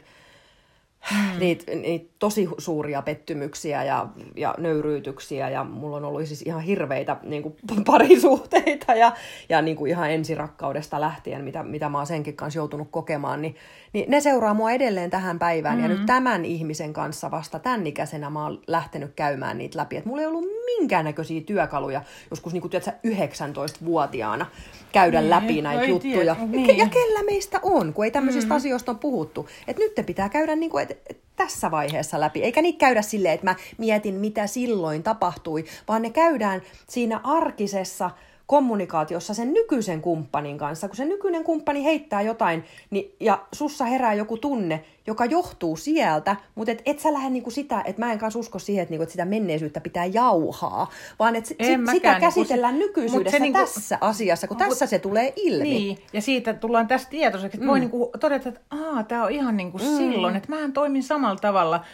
[1.11, 1.38] mm.
[1.38, 7.17] niitä, niitä tosi suuria pettymyksiä ja, ja nöyryytyksiä ja mulla on ollut siis ihan hirveitä
[7.23, 9.12] niin kuin parisuhteita ja,
[9.49, 13.57] ja niin kuin ihan ensirakkaudesta lähtien, mitä, mitä mä oon senkin kanssa joutunut kokemaan, niin,
[13.93, 15.83] niin ne seuraa mua edelleen tähän päivään mm-hmm.
[15.83, 16.07] ja nyt mm.
[16.07, 20.27] tämän ihmisen kanssa vasta tämän ikäisenä mä oon lähtenyt käymään niitä läpi, että mulla ei
[20.29, 20.45] ollut
[20.79, 24.47] minkäännäköisiä työkaluja joskus niin kuin, tiedätkö, 19-vuotiaana
[24.93, 26.37] käydä niin, läpi näitä juttuja.
[26.49, 26.79] Niin.
[26.79, 28.57] Ja kellä meistä on, kun ei tämmöisistä mm.
[28.57, 29.49] asioista on puhuttu.
[29.69, 30.88] Että nyt te pitää käydä niin kuin,
[31.37, 32.42] tässä vaiheessa läpi.
[32.42, 38.11] Eikä niitä käydä silleen, että mä mietin, mitä silloin tapahtui, vaan ne käydään siinä arkisessa
[38.53, 44.15] kommunikaatiossa sen nykyisen kumppanin kanssa, kun se nykyinen kumppani heittää jotain, niin, ja sussa herää
[44.15, 48.19] joku tunne, joka johtuu sieltä, mutta et, et sä lähde niinku sitä, että mä en
[48.19, 51.59] kanssa usko siihen, että niinku, et sitä menneisyyttä pitää jauhaa, vaan että sit,
[51.93, 55.62] sitä käsitellään niinku, nykyisyydessä niinku, tässä asiassa, kun mut, tässä se tulee ilmi.
[55.62, 57.71] Niin, ja siitä tullaan tästä tietoiseksi, että mm.
[57.71, 59.85] voi niinku todeta, että aah, tämä on ihan niinku mm.
[59.85, 61.85] silloin, että mä toimin samalla tavalla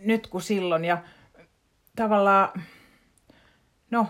[0.00, 0.98] nyt kuin silloin, ja
[1.96, 2.62] tavallaan,
[3.90, 4.06] no,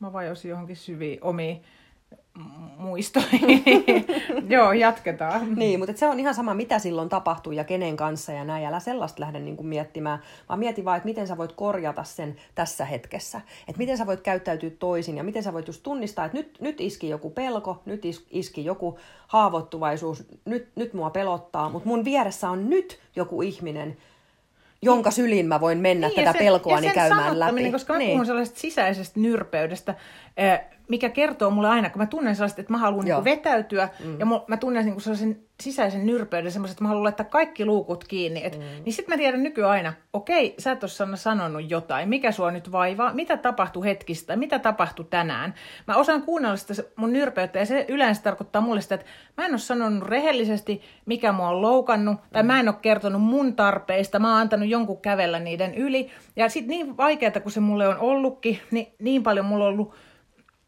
[0.00, 1.62] mä vajosin johonkin syviin omiin
[2.76, 3.64] muistoihin.
[4.48, 5.54] Joo, jatketaan.
[5.54, 8.66] Niin, mutta se on ihan sama, mitä silloin tapahtui ja kenen kanssa ja näin.
[8.66, 12.36] Älä sellaista lähde niin kuin miettimään, vaan mieti vaan, että miten sä voit korjata sen
[12.54, 13.40] tässä hetkessä.
[13.68, 16.80] Että miten sä voit käyttäytyä toisin ja miten sä voit just tunnistaa, että nyt, nyt
[16.80, 22.70] iski joku pelko, nyt iski joku haavoittuvaisuus, nyt, nyt mua pelottaa, mutta mun vieressä on
[22.70, 23.96] nyt joku ihminen,
[24.82, 27.72] jonka syliin mä voin mennä niin, tätä pelkoani käymään läpi.
[27.72, 28.10] Koska mä niin.
[28.10, 29.94] puhun sellaisesta sisäisestä nyrpeydestä,
[30.36, 34.20] eh, mikä kertoo mulle aina, kun mä tunnen sellaista, että mä haluan niin vetäytyä, mm.
[34.20, 38.44] ja mä tunnen niin sellaisen sisäisen nyrpeyden, semmoisen, että mä haluan laittaa kaikki luukut kiinni.
[38.44, 38.64] Et, mm.
[38.84, 42.72] Niin sitten mä tiedän nykyään aina, okei, sä et ole sanonut jotain, mikä sua nyt
[42.72, 45.54] vaivaa, mitä tapahtui hetkistä, mitä tapahtui tänään.
[45.86, 49.52] Mä osaan kuunnella sitä mun nyrpeyttä, ja se yleensä tarkoittaa mulle sitä, että mä en
[49.52, 54.32] ole sanonut rehellisesti, mikä mua on loukannut, tai mä en ole kertonut mun tarpeista, mä
[54.32, 56.10] oon antanut jonkun kävellä niiden yli.
[56.36, 59.94] Ja sitten niin vaikeaa, kun se mulle on ollutkin, niin, niin paljon mulla on ollut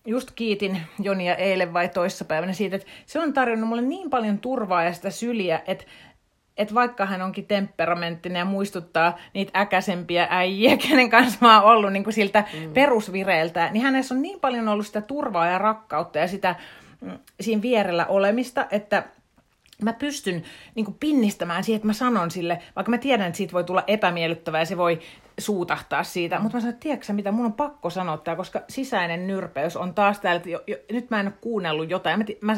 [0.07, 4.85] just kiitin Jonia eilen vai toissapäivänä siitä, että se on tarjonnut mulle niin paljon turvaa
[4.85, 5.85] ja sitä syliä, että
[6.57, 11.93] että vaikka hän onkin temperamenttinen ja muistuttaa niitä äkäisempiä äijiä, kenen kanssa mä oon ollut
[11.93, 12.73] niin kuin siltä mm.
[12.73, 16.55] perusvireeltä, niin hänessä on niin paljon ollut sitä turvaa ja rakkautta ja sitä
[17.01, 19.05] mm, siinä vierellä olemista, että
[19.83, 20.43] mä pystyn
[20.75, 23.85] niin kuin pinnistämään siihen, että mä sanon sille, vaikka mä tiedän, että siitä voi tulla
[23.87, 25.01] epämiellyttävää ja se voi
[25.41, 29.27] suutahtaa siitä, mutta mä sanon, että tiedätkö mitä, mun on pakko sanoa tämä, koska sisäinen
[29.27, 32.19] nyrpeys on taas täällä, että jo, jo, nyt mä en ole kuunnellut jotain.
[32.19, 32.57] Mä, mä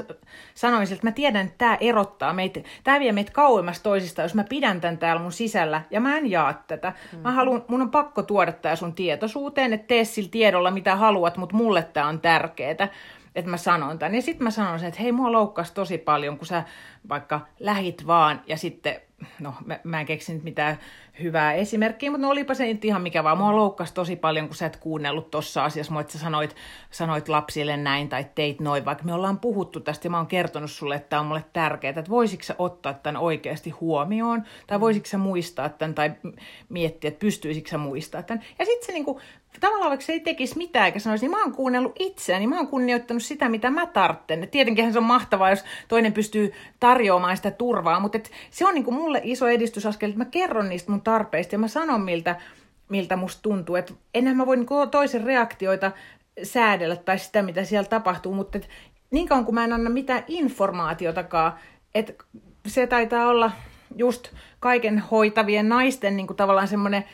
[0.54, 4.34] sanoin sille, että mä tiedän, että tämä erottaa meitä, tämä vie meitä kauemmas toisista, jos
[4.34, 6.92] mä pidän tämän täällä mun sisällä ja mä en jaa tätä.
[7.12, 7.18] Mm.
[7.18, 11.36] Mä haluan, mun on pakko tuoda tämä sun tietoisuuteen, että tee sillä tiedolla mitä haluat,
[11.36, 12.88] mutta mulle tämä on tärkeää
[13.34, 14.14] että mä sanon tämän.
[14.14, 16.62] Ja sitten mä sanon sen, että hei, mua loukkasi tosi paljon, kun sä
[17.08, 19.00] vaikka lähit vaan ja sitten,
[19.40, 20.78] no mä, mä en keksinyt mitään
[21.20, 23.38] hyvää esimerkkiä, mutta no olipa se nyt ihan mikä vaan.
[23.38, 26.56] Mua loukkasi tosi paljon, kun sä et kuunnellut tuossa asiassa, että sä sanoit,
[26.90, 30.70] sanoit lapsille näin tai teit noin, vaikka me ollaan puhuttu tästä ja mä oon kertonut
[30.70, 35.08] sulle, että tämä on mulle tärkeää, että voisitko sä ottaa tämän oikeasti huomioon, tai voisitko
[35.08, 36.12] sä muistaa tämän, tai
[36.68, 38.44] miettiä, että pystyisikö sä muistaa tämän.
[38.58, 39.20] Ja sitten se niinku,
[39.60, 42.68] tavallaan vaikka se ei tekisi mitään eikä sanoisi, niin mä oon kuunnellut itseäni, mä oon
[42.68, 44.48] kunnioittanut sitä, mitä mä tartten.
[44.50, 48.90] Tietenkin se on mahtavaa, jos toinen pystyy tarjoamaan sitä turvaa, mutta et se on niinku
[48.90, 52.36] mulle iso edistysaskel, että mä kerron niistä mun tarpeista ja mä sanon miltä,
[52.88, 53.76] miltä musta tuntuu.
[53.76, 55.92] Et enhän mä voi niinku toisen reaktioita
[56.42, 58.68] säädellä tai sitä, mitä siellä tapahtuu, mutta et
[59.10, 61.52] niin kauan kuin mä en anna mitään informaatiotakaan,
[61.94, 62.12] että
[62.66, 63.52] se taitaa olla
[63.96, 64.28] just
[64.60, 67.04] kaiken hoitavien naisten niin kuin tavallaan semmoinen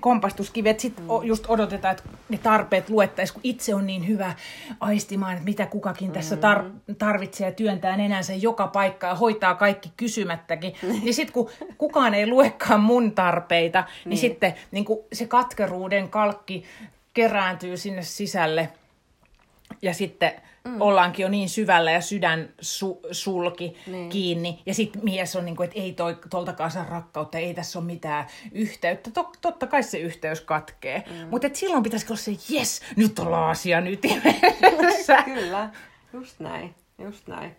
[0.00, 1.10] kompastuskivet, sitten mm.
[1.22, 4.34] just odotetaan, että ne tarpeet luettaisiin, kun itse on niin hyvä
[4.80, 6.12] aistimaan, että mitä kukakin mm.
[6.12, 10.74] tässä tar- tarvitsee ja työntää nenänsä joka paikka ja hoitaa kaikki kysymättäkin.
[10.82, 10.88] Mm.
[10.88, 16.64] Niin sitten kun kukaan ei luekaan mun tarpeita, niin, niin sitten niin se katkeruuden kalkki
[17.14, 18.68] kerääntyy sinne sisälle
[19.82, 20.32] ja sitten
[20.64, 20.80] mm.
[20.80, 24.08] ollaankin jo niin syvällä ja sydän su, sulki niin.
[24.08, 24.62] kiinni.
[24.66, 27.86] Ja sitten mies on niin kuin, että ei toi, toltakaan saa rakkautta, ei tässä ole
[27.86, 29.10] mitään yhteyttä.
[29.10, 31.04] Tot, totta kai se yhteys katkee.
[31.10, 31.28] Mm.
[31.30, 34.00] Mutta silloin pitäisi olla se, yes, nyt ollaan asia nyt
[35.24, 35.70] Kyllä,
[36.12, 37.56] just näin, just näin.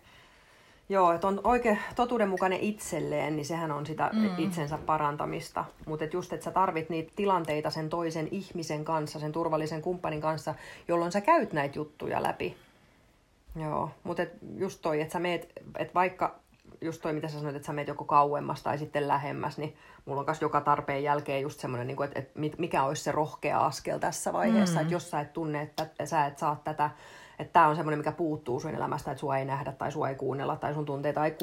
[0.88, 4.38] Joo, että on oikein totuudenmukainen itselleen, niin sehän on sitä mm.
[4.38, 5.64] itsensä parantamista.
[5.86, 10.54] Mutta just, että sä tarvit niitä tilanteita sen toisen ihmisen kanssa, sen turvallisen kumppanin kanssa,
[10.88, 12.56] jolloin sä käyt näitä juttuja läpi.
[13.60, 16.38] Joo, mutta et just toi, että sä meet, että vaikka
[16.80, 20.20] just toi, mitä sä sanoit, että sä meet joko kauemmas tai sitten lähemmäs, niin mulla
[20.20, 23.98] on myös joka tarpeen jälkeen just semmoinen, niin että, että mikä olisi se rohkea askel
[23.98, 24.82] tässä vaiheessa, mm.
[24.82, 26.90] että jos sä et tunne, että sä et saa tätä,
[27.38, 30.14] että tämä on semmoinen, mikä puuttuu sun elämästä, että sua ei nähdä tai sua ei
[30.14, 31.36] kuunnella tai sun tunteita ei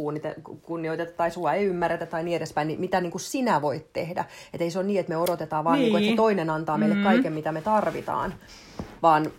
[0.62, 4.26] kunnioiteta tai sua ei ymmärretä tai niin edespäin, niin mitä niin kuin sinä voit tehdä.
[4.54, 5.84] Että ei se ole niin, että me odotetaan vaan, niin.
[5.84, 7.04] Niin kuin, että se toinen antaa meille mm.
[7.04, 8.34] kaiken, mitä me tarvitaan,
[9.02, 9.32] vaan,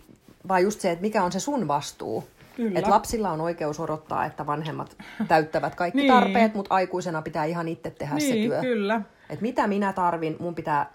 [0.48, 2.24] vaan just se, että mikä on se sun vastuu.
[2.56, 2.78] Kyllä.
[2.78, 4.96] Et lapsilla on oikeus odottaa, että vanhemmat
[5.28, 6.12] täyttävät kaikki niin.
[6.12, 8.60] tarpeet, mutta aikuisena pitää ihan itse tehdä niin, se työ.
[8.60, 9.00] Kyllä.
[9.30, 10.90] Et mitä minä tarvin, mun pitää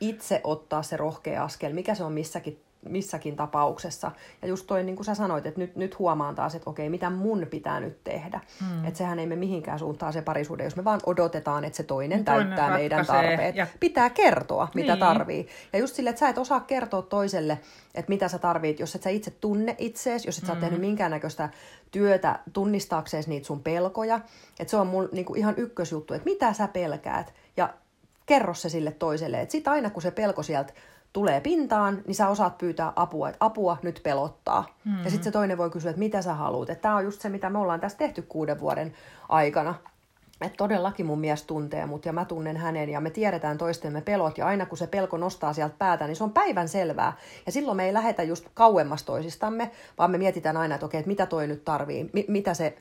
[0.00, 4.10] itse ottaa se rohkea askel, mikä se on missäkin missäkin tapauksessa.
[4.42, 7.10] Ja just toi, niin kuin sä sanoit, että nyt, nyt huomaan taas, että okei, mitä
[7.10, 8.40] mun pitää nyt tehdä.
[8.60, 8.84] Hmm.
[8.84, 12.24] Että sehän ei me mihinkään suuntaan se parisuuden, jos me vaan odotetaan, että se toinen,
[12.24, 13.56] toinen täyttää meidän tarpeet.
[13.56, 13.66] Ja...
[13.80, 15.00] Pitää kertoa, mitä niin.
[15.00, 15.48] tarvii.
[15.72, 17.58] Ja just sille, että sä et osaa kertoa toiselle,
[17.94, 20.60] että mitä sä tarvit, jos et sä itse tunne itseesi, jos et sä hmm.
[20.60, 21.48] tehnyt minkäännäköistä
[21.90, 24.20] työtä tunnistaakseen niitä sun pelkoja.
[24.60, 27.34] Että se on mun niin kuin ihan ykkösjuttu, että mitä sä pelkäät.
[27.56, 27.74] Ja
[28.26, 29.40] kerro se sille toiselle.
[29.40, 30.72] Että sit aina kun se pelko sieltä
[31.16, 34.66] tulee pintaan, niin sä osaat pyytää apua, että apua nyt pelottaa.
[34.84, 35.04] Mm-hmm.
[35.04, 36.70] Ja sitten se toinen voi kysyä, että mitä sä haluat.
[36.70, 38.94] Että tämä on just se, mitä me ollaan tässä tehty kuuden vuoden
[39.28, 39.74] aikana.
[40.40, 44.38] Että todellakin mun mies tuntee mut ja mä tunnen hänen ja me tiedetään toistemme pelot
[44.38, 47.12] ja aina kun se pelko nostaa sieltä päätä, niin se on päivän selvää.
[47.46, 51.08] Ja silloin me ei lähetä just kauemmas toisistamme, vaan me mietitään aina, että okei, että
[51.08, 52.78] mitä toi nyt tarvii, mi- mitä se,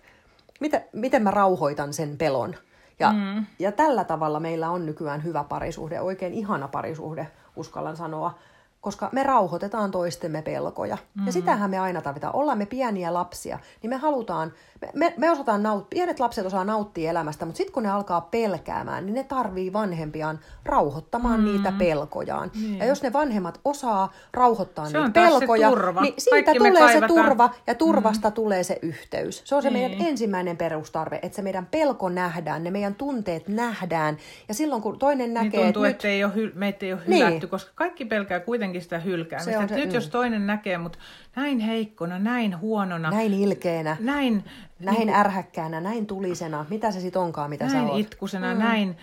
[0.60, 2.56] mitä, miten mä rauhoitan sen pelon.
[3.00, 3.46] Ja, mm.
[3.60, 8.38] ja tällä tavalla meillä on nykyään hyvä parisuhde, oikein ihana parisuhde uskallan sanoa,
[8.82, 10.96] koska me rauhoitetaan toistemme pelkoja.
[10.96, 11.26] Mm-hmm.
[11.26, 12.36] Ja sitähän me aina tarvitaan.
[12.36, 14.54] Ollaan me pieniä lapsia, niin me halutaan,
[14.94, 19.06] me, me, osataan nauttia, pienet lapset osaa nauttia elämästä, mutta sitten kun ne alkaa pelkäämään,
[19.06, 21.56] niin ne tarvii vanhempiaan rauhoittamaan mm-hmm.
[21.56, 22.52] niitä pelkojaan.
[22.56, 22.78] Mm-hmm.
[22.78, 25.72] Ja jos ne vanhemmat osaa rauhoittaa se niitä pelkoja,
[26.02, 28.36] niin siitä Kaikki tulee se turva ja turvasta mm-hmm.
[28.36, 29.42] tulee se yhteys.
[29.46, 29.92] Se on se niin.
[29.92, 34.18] meidän ensimmäinen perustarve, että se meidän pelko nähdään, ne meidän tunteet nähdään.
[34.48, 35.50] Ja silloin kun toinen näkee...
[35.50, 36.14] Niin tuntuu, että, nyt...
[36.14, 37.50] ei ole hy- meitä ei ole hylätty, niin.
[37.50, 39.62] koska kaikki pelkää kuitenkin sitä hylkäämistä.
[39.62, 39.96] Se se, nyt mm.
[39.96, 40.98] jos toinen näkee mut
[41.36, 43.12] näin heikkona, näin huonona.
[43.12, 43.98] Näin ilkeänä.
[44.00, 44.44] Näin,
[44.80, 46.66] näin niin, ärhäkkäänä, näin tulisena.
[46.70, 48.00] Mitä se sitten onkaan, mitä näin sä oot?
[48.00, 48.60] itkusena, mm.
[48.60, 48.98] näin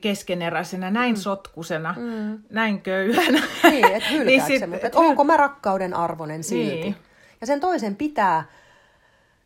[0.00, 1.20] keskeneräisenä, näin mm.
[1.20, 2.38] sotkusena, mm.
[2.50, 3.42] näin köyhänä.
[3.62, 6.74] Niin, että niin sit, mutta et onko mä rakkauden arvoinen silti.
[6.74, 6.96] Niin.
[7.40, 8.44] Ja sen toisen pitää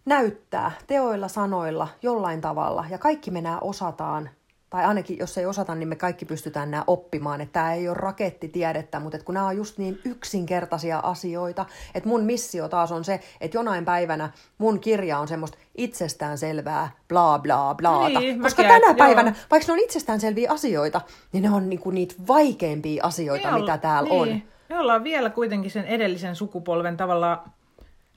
[0.05, 2.85] näyttää teoilla, sanoilla, jollain tavalla.
[2.91, 4.31] Ja kaikki me nämä osataan
[4.71, 7.41] tai ainakin jos ei osata, niin me kaikki pystytään nämä oppimaan.
[7.41, 12.25] Että tämä ei ole rakettitiedettä, mutta kun nämä on just niin yksinkertaisia asioita, että mun
[12.25, 18.21] missio taas on se, että jonain päivänä mun kirja on semmoista itsestäänselvää bla bla blaata.
[18.21, 18.95] Niin, Koska tänä joo.
[18.95, 21.01] päivänä, vaikka ne on itsestäänselviä asioita,
[21.33, 24.23] niin ne on niinku niitä vaikeimpia asioita, niin, mitä täällä niin.
[24.23, 24.43] on.
[24.69, 27.45] Me ollaan vielä kuitenkin sen edellisen sukupolven tavalla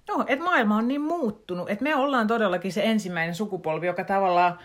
[0.07, 4.59] No, että maailma on niin muuttunut, että me ollaan todellakin se ensimmäinen sukupolvi, joka tavallaan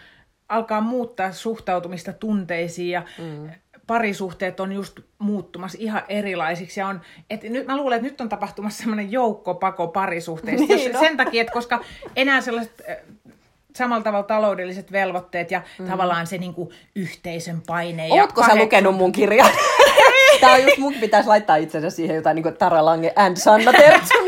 [0.49, 3.51] alkaa muuttaa suhtautumista tunteisiin ja mm.
[3.87, 6.81] parisuhteet on just muuttumassa ihan erilaisiksi.
[6.81, 10.75] Ja on, et nyt, mä luulen, että nyt on tapahtumassa semmoinen joukkopako parisuhteista.
[10.75, 11.01] Niin, no.
[11.01, 11.81] Sen takia, että koska
[12.17, 12.83] enää sellaiset
[13.77, 15.87] samalla tavalla taloudelliset velvoitteet ja mm.
[15.87, 18.09] tavallaan se niin kuin, yhteisön paine.
[18.11, 19.51] Ootko ja sä lukenut mun kirjan?
[20.41, 23.37] Tämä on just, mun pitäisi laittaa itse asiassa siihen jotain niin kuin Tara Lange and
[23.37, 24.26] Sanna Tertsunen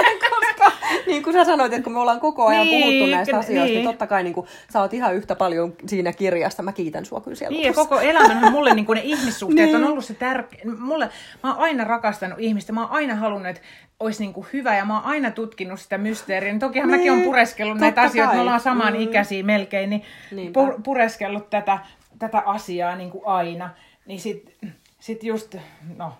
[1.09, 3.41] niin kuin sä sanoit, että kun me ollaan koko ajan niin, puhuttu näistä niin.
[3.41, 6.63] asioista, niin totta kai niin kuin, sä oot ihan yhtä paljon siinä kirjasta.
[6.63, 9.77] Mä kiitän sua kyllä siellä Niin, ja koko elämänhän mulle niin kuin ne ihmissuhteet niin.
[9.77, 10.61] on ollut se tärkeä.
[10.79, 11.11] Mulle,
[11.43, 12.73] mä oon aina rakastanut ihmistä.
[12.73, 13.63] Mä oon aina halunnut, että
[14.01, 16.53] olisi niin kuin hyvä ja mä oon aina tutkinut sitä mysteeriä.
[16.53, 19.01] Niin tokihan niin, mäkin oon pureskellut totta näitä asioita, me ollaan saman mm.
[19.01, 20.61] ikäisiä melkein, niin Niinpä.
[20.85, 21.79] pureskellut tätä,
[22.19, 23.71] tätä asiaa niin kuin aina.
[24.07, 24.57] Niin sit,
[25.01, 25.57] sit just,
[25.97, 26.13] no...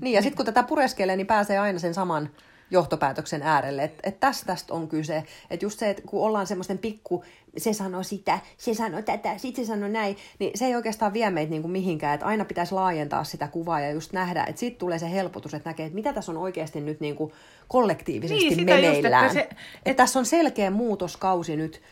[0.00, 2.30] Niin, ja sitten kun tätä pureskelee, niin pääsee aina sen saman
[2.70, 3.84] johtopäätöksen äärelle.
[3.84, 5.24] Että et tästä, tästä on kyse.
[5.50, 7.24] Että just se, että kun ollaan semmoisten pikku,
[7.56, 11.30] se sanoo sitä, se sanoo tätä, sitten se sanoo näin, niin se ei oikeastaan vie
[11.30, 12.14] meitä niinku mihinkään.
[12.14, 15.70] Että aina pitäisi laajentaa sitä kuvaa ja just nähdä, että sitten tulee se helpotus, että
[15.70, 17.32] näkee, että mitä tässä on oikeasti nyt niinku
[17.68, 19.24] kollektiivisesti niin, meneillään.
[19.24, 19.80] Just, että, se, et...
[19.86, 21.82] että tässä on selkeä muutoskausi nyt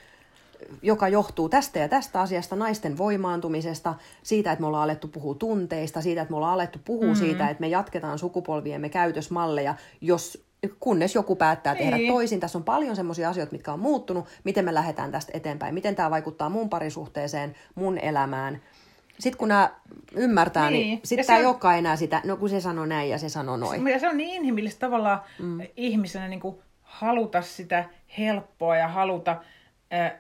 [0.82, 6.00] joka johtuu tästä ja tästä asiasta, naisten voimaantumisesta, siitä, että me ollaan alettu puhua tunteista,
[6.00, 7.18] siitä, että me ollaan alettu puhua mm-hmm.
[7.26, 10.44] siitä, että me jatketaan sukupolviemme käytösmalleja, jos
[10.80, 12.12] kunnes joku päättää tehdä niin.
[12.12, 12.40] toisin.
[12.40, 16.10] Tässä on paljon semmoisia asioita, mitkä on muuttunut, miten me lähdetään tästä eteenpäin, miten tämä
[16.10, 18.60] vaikuttaa mun parisuhteeseen, mun elämään.
[19.18, 19.70] Sitten kun nämä
[20.14, 23.18] ymmärtää, niin, niin sitten tämä ei olekaan enää sitä, no kun se sanoo näin ja
[23.18, 23.88] se sanoo noin.
[23.88, 25.60] Ja se on niin inhimillistä tavallaan mm.
[25.76, 27.84] ihmisenä niin kuin haluta sitä
[28.18, 29.36] helppoa ja haluta,
[29.92, 30.12] äh,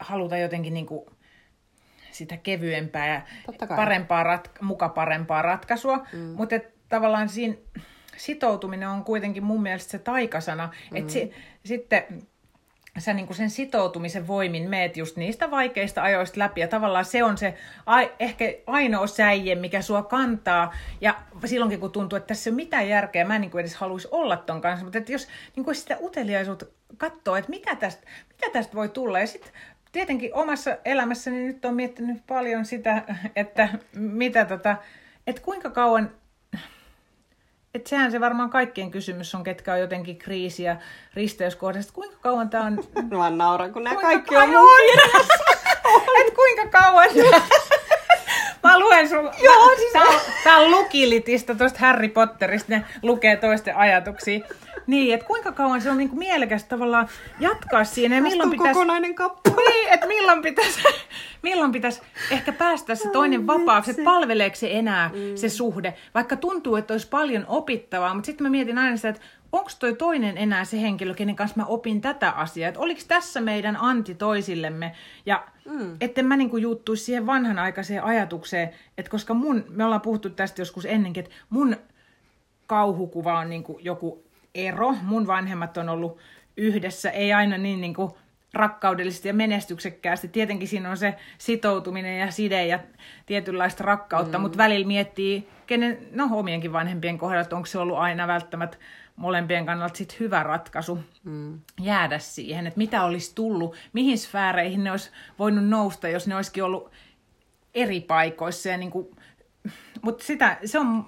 [0.00, 1.06] haluta jotenkin niin kuin
[2.10, 3.22] sitä kevyempää ja
[3.76, 6.06] parempaa, rat, muka parempaa ratkaisua.
[6.12, 6.18] Mm.
[6.18, 6.56] Mutta
[6.88, 7.54] tavallaan siinä
[8.18, 10.70] sitoutuminen on kuitenkin mun mielestä se taikasana.
[10.90, 10.96] Mm.
[10.96, 11.32] Että si,
[11.64, 12.04] sitten
[12.98, 16.60] sä niin sen sitoutumisen voimin meet just niistä vaikeista ajoista läpi.
[16.60, 17.54] Ja tavallaan se on se
[17.86, 20.74] a, ehkä ainoa säije, mikä sua kantaa.
[21.00, 24.08] Ja silloinkin kun tuntuu, että tässä ei ole mitään järkeä, mä en niin edes haluaisi
[24.10, 24.84] olla ton kanssa.
[24.84, 29.20] Mutta että jos niin sitä uteliaisuutta katsoo, että mitä tästä, mitä tästä voi tulla.
[29.20, 29.52] Ja sitten
[29.92, 33.02] tietenkin omassa elämässäni nyt on miettinyt paljon sitä,
[33.36, 34.76] että mitä tota,
[35.26, 36.10] että kuinka kauan
[37.78, 40.76] et sehän se varmaan kaikkien kysymys on, ketkä on jotenkin kriisiä
[41.14, 41.92] risteyskohdasta.
[41.92, 42.84] Kuinka kauan tämä on...
[43.18, 44.68] Mä nauran, kun nämä kaikki on mun
[46.20, 47.08] Et kuinka kauan...
[48.62, 49.30] Mä luen sun...
[49.42, 49.92] Joo, siis...
[49.92, 54.40] Tää on, tää on lukilitista tuosta Harry Potterista, ne lukee toisten ajatuksia.
[54.86, 57.08] Niin, että kuinka kauan se on niinku mielekästä tavallaan
[57.40, 58.72] jatkaa siinä ja milloin pitäisi...
[58.72, 59.70] kokonainen kappale.
[59.70, 60.80] Niin, että milloin pitäisi,
[61.42, 65.36] milloin pitäisi ehkä päästä se toinen vapaaksi, että palveleeko se enää mm.
[65.36, 65.94] se suhde.
[66.14, 69.94] Vaikka tuntuu, että olisi paljon opittavaa, mutta sitten mä mietin aina sitä, että onko toi
[69.94, 74.14] toinen enää se henkilö, kenen kanssa mä opin tätä asiaa, että oliko tässä meidän anti
[74.14, 74.92] toisillemme,
[75.26, 75.96] ja mm.
[76.00, 80.84] etten mä niinku juuttuisi siihen vanhanaikaiseen ajatukseen, että koska mun, me ollaan puhuttu tästä joskus
[80.84, 81.76] ennenkin, että mun
[82.66, 84.94] kauhukuva on niinku joku ero.
[85.02, 86.18] Mun vanhemmat on ollut
[86.56, 88.10] yhdessä, ei aina niin, niin kuin
[88.54, 90.28] rakkaudellisesti ja menestyksekkäästi.
[90.28, 92.78] Tietenkin siinä on se sitoutuminen ja side ja
[93.26, 94.42] tietynlaista rakkautta, mm.
[94.42, 98.76] mutta välillä miettii, kenen, no omienkin vanhempien kohdalla, että onko se ollut aina välttämättä
[99.18, 101.60] molempien kannalta sit hyvä ratkaisu mm.
[101.80, 106.64] jäädä siihen, että mitä olisi tullut, mihin sfääreihin ne olisi voinut nousta, jos ne olisikin
[106.64, 106.90] ollut
[107.74, 108.68] eri paikoissa.
[108.68, 109.16] Ja niin kuin,
[110.02, 111.06] mutta sitä, se on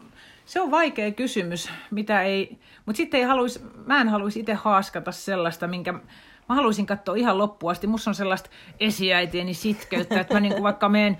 [0.50, 5.12] se on vaikea kysymys, mitä ei, mutta sitten ei haluaisi, mä en haluaisi itse haaskata
[5.12, 7.86] sellaista, minkä mä haluaisin katsoa ihan loppuun asti.
[7.86, 11.18] Musta on sellaista esiäitieni sitkeyttä, että mä niin kuin vaikka menen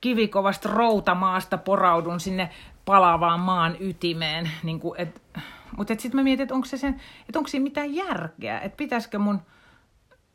[0.00, 2.50] kivikovasta routamaasta poraudun sinne
[2.84, 4.50] palavaan maan ytimeen.
[4.62, 5.22] Niin kuin, et,
[5.76, 9.18] mutta sitten mä mietin, että onko, se sen, että onko siinä mitään järkeä, että pitäisikö
[9.18, 9.40] mun,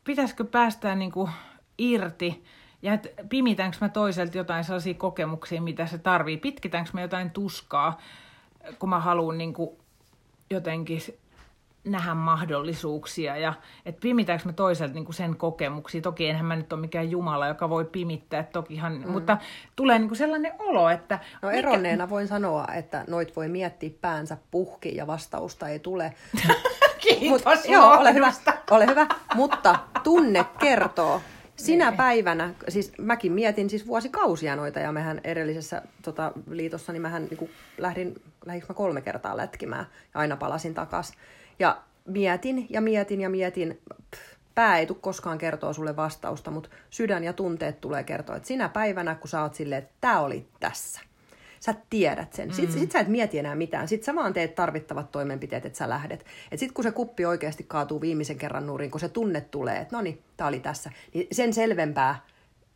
[0.04, 1.32] pitäisikö päästää niin kuin
[1.77, 2.43] irti
[2.82, 7.97] ja että pimitänkö mä toiselta jotain sellaisia kokemuksia, mitä se tarvii, pitkitänkö mä jotain tuskaa,
[8.80, 9.69] kun mä haluan niin kuin
[10.49, 11.01] jotenkin
[11.84, 13.54] nähdä mahdollisuuksia ja
[13.86, 16.02] että pimitäänkö me toiselta niin kuin sen kokemuksia.
[16.02, 19.12] Toki enhän mä nyt ole mikään Jumala, joka voi pimittää, tokihan, mm.
[19.12, 19.38] mutta
[19.76, 21.20] tulee niin kuin sellainen olo, että...
[21.41, 21.60] No mikä...
[21.60, 26.13] eronneena voin sanoa, että noit voi miettiä päänsä puhki ja vastausta ei tule.
[27.02, 27.46] Kiitos.
[27.46, 28.34] Mut, joo, ole hyvä,
[28.72, 29.08] ole hyvä.
[29.36, 31.22] Mutta tunne kertoo.
[31.56, 37.26] Sinä päivänä, siis mäkin mietin siis vuosikausia noita ja mehän edellisessä tota, liitossa, niin mähän
[37.26, 41.13] niin lähdin, lähdin mä kolme kertaa lätkimään ja aina palasin takas.
[41.62, 43.82] Ja mietin ja mietin ja mietin,
[44.15, 44.21] pff,
[44.56, 48.69] pää ei tule koskaan kertoa sulle vastausta, mutta sydän ja tunteet tulee kertoa, että sinä
[48.69, 51.02] päivänä, kun sä oot silleen, että tää oli tässä.
[51.60, 52.54] Sä tiedät sen.
[52.54, 52.80] Sitten mm.
[52.80, 53.88] sit sä et mieti enää mitään.
[53.88, 56.26] Sitten sä vaan teet tarvittavat toimenpiteet, että sä lähdet.
[56.52, 59.95] Et sitten kun se kuppi oikeasti kaatuu viimeisen kerran nurin, kun se tunne tulee, että
[59.95, 62.26] no niin, tää oli tässä, niin sen selvempää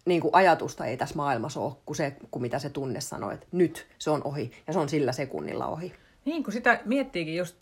[0.05, 3.47] niin kuin ajatusta ei tässä maailmassa ole kuin se, kuin mitä se tunne sanoo, että
[3.51, 5.93] nyt se on ohi ja se on sillä sekunnilla ohi.
[6.25, 7.55] Niin, kun sitä miettiikin just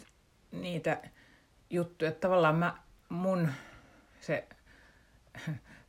[0.53, 0.97] niitä
[1.69, 2.77] juttuja, että tavallaan mä,
[3.09, 3.49] mun
[4.19, 4.47] se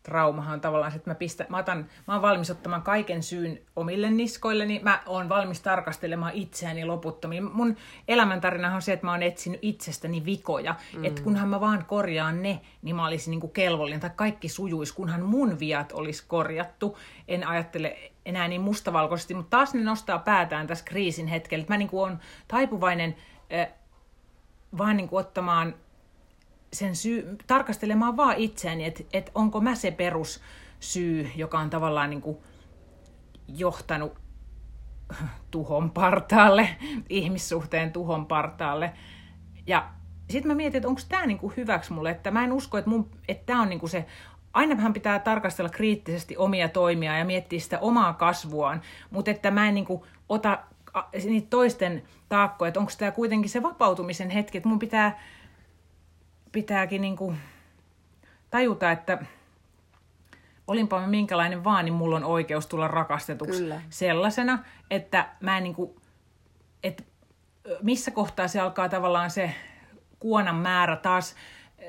[0.04, 3.60] traumahan on tavallaan se, että mä, pistän, mä, otan, mä oon valmis ottamaan kaiken syyn
[3.76, 7.44] omille niskoille, niin mä oon valmis tarkastelemaan itseäni loputtomiin.
[7.52, 7.76] Mun
[8.08, 11.04] elämäntarina on se, että mä oon etsinyt itsestäni vikoja, mm.
[11.04, 14.94] että kunhan mä vaan korjaan ne, niin mä olisin niin kuin kelvollinen, tai kaikki sujuisi,
[14.94, 16.98] kunhan mun viat olisi korjattu.
[17.28, 21.66] En ajattele enää niin mustavalkoisesti, mutta taas ne nostaa päätään tässä kriisin hetkellä.
[21.68, 23.16] Mä niin kuin on taipuvainen
[23.52, 23.68] äh,
[24.78, 25.74] vaan niin kuin ottamaan
[26.72, 32.22] sen syy, tarkastelemaan vaan itseäni, että, että onko mä se perussyy, joka on tavallaan niin
[32.22, 32.38] kuin
[33.48, 34.18] johtanut
[35.50, 36.68] tuhon partaalle,
[37.08, 38.92] ihmissuhteen tuhon partaalle.
[39.66, 39.88] Ja
[40.30, 43.10] sitten mä mietin, että onko tämä niinku hyväksi mulle, että mä en usko, että, mun,
[43.28, 44.06] että tämä on niinku se,
[44.52, 49.74] ainahan pitää tarkastella kriittisesti omia toimia ja miettiä sitä omaa kasvuaan, mutta että mä en
[49.74, 50.58] niinku ota
[51.24, 55.18] niitä toisten taakkoja, että onko tämä kuitenkin se vapautumisen hetki, että mun pitää
[56.52, 57.36] pitääkin niin kuin
[58.50, 59.18] tajuta, että
[60.66, 63.80] olinpa mä minkälainen vaan, niin mulla on oikeus tulla rakastetuksi Kyllä.
[63.90, 64.58] sellaisena,
[64.90, 65.96] että mä en niin kuin,
[66.82, 67.02] että
[67.82, 69.54] missä kohtaa se alkaa tavallaan se
[70.18, 71.34] kuonan määrä taas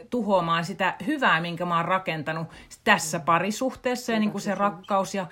[0.09, 2.47] tuhoamaan sitä hyvää, minkä mä oon rakentanut
[2.83, 5.27] tässä parisuhteessa ja niin kuin se rakkaus ja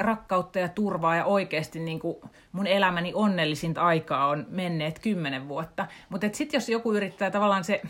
[0.00, 2.16] rakkautta ja turvaa ja oikeasti niin kuin
[2.52, 5.86] mun elämäni onnellisinta aikaa on menneet kymmenen vuotta.
[6.08, 7.82] Mutta sitten jos joku yrittää tavallaan se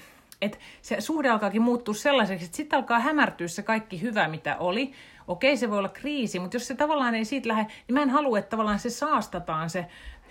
[0.43, 4.93] että se suhde alkaakin muuttua sellaiseksi, että sitten alkaa hämärtyä se kaikki hyvä, mitä oli.
[5.29, 8.11] Okei, se voi olla kriisi, mutta jos se tavallaan ei siitä lähde, niin mä en
[8.11, 9.87] halua, että tavallaan se saastataan se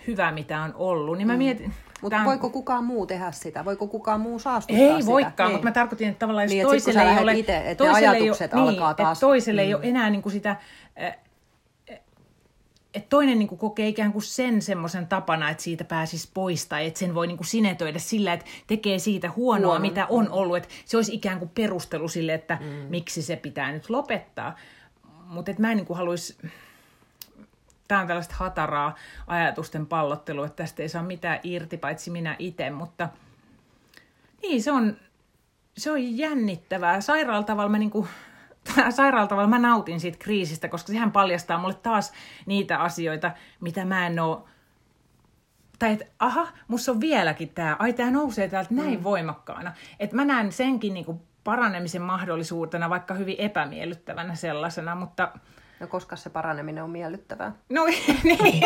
[0.06, 1.18] hyvä, mitä on ollut.
[1.18, 1.38] Niin mä mm.
[1.38, 2.24] mietin, mutta on...
[2.24, 3.64] voiko kukaan muu tehdä sitä?
[3.64, 5.06] Voiko kukaan muu saastuttaa ei sitä?
[5.06, 5.52] voikaan, niin.
[5.52, 7.34] mutta mä tarkoitin, että tavallaan jos niin, toiselle ei ole...
[7.34, 9.20] Ite, että toiselle ajatukset ei ole, alkaa niin, taas...
[9.20, 9.66] Toiselle mm.
[9.66, 10.56] ei ole enää niin kuin sitä...
[12.94, 16.86] Että toinen niin kuin kokee ikään kuin sen semmoisen tapana, että siitä pääsisi pois tai
[16.86, 19.80] että sen voi niin kuin sinetöidä sillä, että tekee siitä huonoa, Huono.
[19.80, 20.56] mitä on ollut.
[20.56, 22.66] Että se olisi ikään kuin perustelu sille, että mm.
[22.66, 24.56] miksi se pitää nyt lopettaa.
[25.24, 26.36] Mutta mä en niin kuin haluaisi...
[27.88, 28.94] Tämä on tällaista hataraa
[29.26, 33.08] ajatusten pallottelua, että tästä ei saa mitään irti, paitsi minä itse, mutta
[34.42, 34.96] niin se on,
[35.76, 37.00] se on jännittävää.
[37.00, 38.08] Sairaalla tavalla mä niin kuin
[38.90, 42.12] sairaalla tavalla mä nautin siitä kriisistä, koska sehän paljastaa mulle taas
[42.46, 43.30] niitä asioita,
[43.60, 44.48] mitä mä en oo
[45.80, 49.04] tai että aha, musta on vieläkin tämä, ai tämä nousee täältä näin mm.
[49.04, 49.72] voimakkaana.
[50.00, 55.32] Että mä näen senkin niinku paranemisen mahdollisuutena, vaikka hyvin epämiellyttävänä sellaisena, mutta...
[55.80, 57.52] No koska se paraneminen on miellyttävää?
[57.68, 57.84] No
[58.24, 58.64] niin,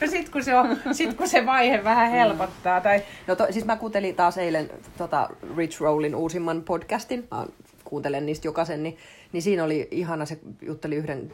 [0.00, 2.80] no sit kun, se on, sit kun se vaihe vähän helpottaa.
[2.80, 3.02] Tai...
[3.26, 7.28] No to, siis mä kuuntelin taas eilen tota Rich Rollin uusimman podcastin.
[7.30, 7.46] Mä
[7.94, 8.96] kuuntelen niistä jokaisen, niin,
[9.32, 11.32] niin siinä oli ihana, se jutteli yhden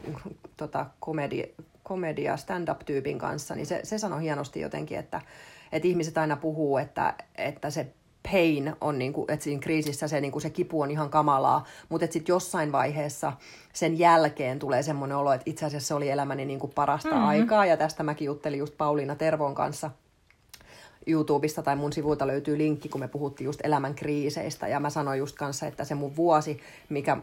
[0.57, 1.43] tota, komedi,
[1.83, 5.21] komedia stand-up-tyypin kanssa, niin se, se sanoi hienosti jotenkin, että,
[5.71, 7.87] että ihmiset aina puhuu, että, että se
[8.31, 11.65] pain on, niin kuin, että siinä kriisissä se, niin kuin se kipu on ihan kamalaa,
[11.89, 13.33] mutta että sitten jossain vaiheessa
[13.73, 17.27] sen jälkeen tulee semmoinen olo, että itse asiassa se oli elämäni niin kuin parasta mm-hmm.
[17.27, 19.91] aikaa, ja tästä mäkin juttelin just Pauliina Tervon kanssa–
[21.07, 24.67] YouTubesta tai mun sivuilta löytyy linkki, kun me puhuttiin just elämän kriiseistä.
[24.67, 26.59] Ja mä sanoin just kanssa, että se mun vuosi,
[26.89, 27.17] mikä,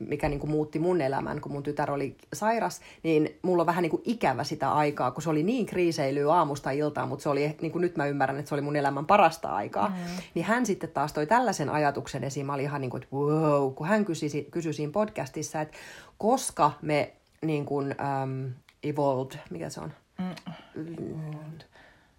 [0.00, 3.82] mikä niin kuin muutti mun elämän, kun mun tytär oli sairas, niin mulla on vähän
[3.82, 7.56] niin kuin ikävä sitä aikaa, kun se oli niin kriiseilyä aamusta iltaan, mutta se oli,
[7.60, 9.88] niin kuin nyt mä ymmärrän, että se oli mun elämän parasta aikaa.
[9.88, 9.94] Mm.
[10.34, 12.46] Niin hän sitten taas toi tällaisen ajatuksen esiin.
[12.46, 15.76] Mä olin ihan niin kuin, että wow, kun hän kysyi, kysyi siinä podcastissa, että
[16.18, 19.92] koska me niin kuin, um, evolved, mikä se on?
[20.18, 20.34] Mm.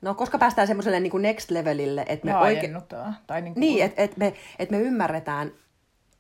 [0.06, 2.78] No, koska päästään semmoiselle niin next levelille, että me oikein...
[3.28, 3.62] Tai niin, kuin...
[3.62, 5.52] niin että et me, et me ymmärretään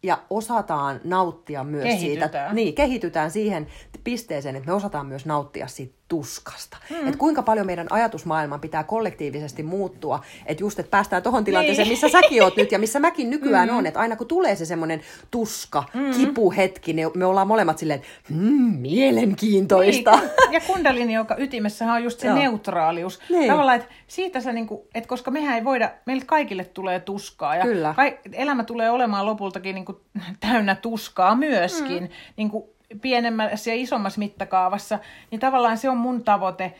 [0.04, 2.32] ja osataan nauttia myös kehitytään.
[2.32, 2.54] siitä.
[2.54, 3.68] Niin, kehitytään siihen
[4.04, 6.78] pisteeseen, että me osataan myös nauttia siitä tuskasta.
[6.90, 7.08] Mm.
[7.08, 11.94] Että kuinka paljon meidän ajatusmaailman pitää kollektiivisesti muuttua, että just, että päästään tuohon tilanteeseen, niin.
[11.94, 13.78] missä säkin oot nyt ja missä mäkin nykyään mm.
[13.78, 15.02] on, että aina kun tulee se semmoinen
[15.32, 16.12] tuska, mm.
[16.12, 20.12] kipuhetki, niin me ollaan molemmat silleen, hmm, mielenkiintoista.
[20.12, 20.32] Niin.
[20.52, 22.36] Ja kundalini, joka ytimessä on just se Joo.
[22.36, 23.20] neutraalius.
[23.30, 23.52] Niin.
[23.52, 27.64] Tavallaan, että siitä sä niinku, että koska mehän ei voida, meille kaikille tulee tuskaa ja
[27.64, 27.94] Kyllä.
[27.96, 30.02] Ka- elämä tulee olemaan lopultakin niinku
[30.40, 32.04] täynnä tuskaa myöskin.
[32.04, 32.10] Mm.
[32.38, 35.00] Niinku, pienemmässä ja isommassa mittakaavassa,
[35.32, 36.74] niin tavallaan se on mun tavoite,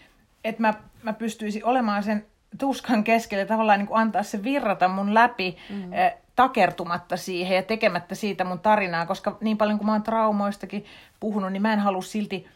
[0.44, 2.26] että mä, mä pystyisin olemaan sen
[2.58, 5.94] tuskan keskellä ja tavallaan niin kuin antaa se virrata mun läpi mm.
[5.94, 10.86] eh, takertumatta siihen ja tekemättä siitä mun tarinaa, koska niin paljon kuin mä oon traumoistakin
[11.20, 12.48] puhunut, niin mä en halua silti,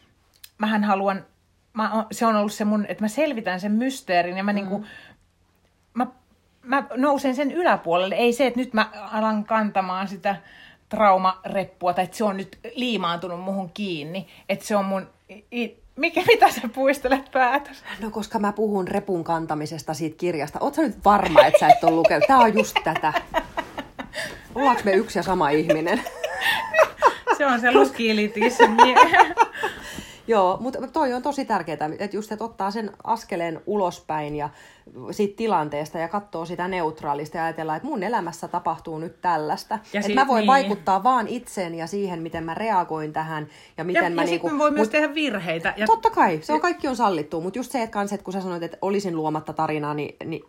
[0.58, 1.24] mähän haluan,
[1.72, 4.54] mä, se on ollut se mun, että mä selvitän sen mysteerin ja mä, mm.
[4.54, 4.86] niin kuin,
[5.94, 6.06] mä,
[6.62, 8.14] mä nousen sen yläpuolelle.
[8.14, 10.36] Ei se, että nyt mä alan kantamaan sitä
[10.90, 15.06] traumareppua, tai että se on nyt liimaantunut muhun kiinni, että se on mun...
[15.96, 17.84] Mikä, mitä sä puistelet päätös?
[18.00, 20.58] No koska mä puhun repun kantamisesta siitä kirjasta.
[20.60, 22.24] Oot nyt varma, että sä et ole lukenut?
[22.26, 23.12] Tää on just tätä.
[24.54, 26.02] Ollaanko me yksi ja sama ihminen?
[27.38, 28.58] se on se lukilitis.
[30.26, 34.50] Joo, mutta toi on tosi tärkeää, että just että ottaa sen askeleen ulospäin ja
[35.10, 39.78] siitä tilanteesta ja katsoo sitä neutraalista ja ajatellaan, että mun elämässä tapahtuu nyt tällaista.
[39.92, 40.46] Ja että mä voin niin.
[40.46, 44.22] vaikuttaa vaan itseen ja siihen, miten mä reagoin tähän ja miten ja, mä...
[44.22, 45.74] Ja niinku, sitten voi myös mut, tehdä virheitä.
[45.76, 45.86] Ja...
[45.86, 48.40] Totta kai, se on kaikki on sallittu, mutta just se, että, kans, että kun sä
[48.40, 50.44] sanoit, että olisin luomatta tarinaa, niin, niin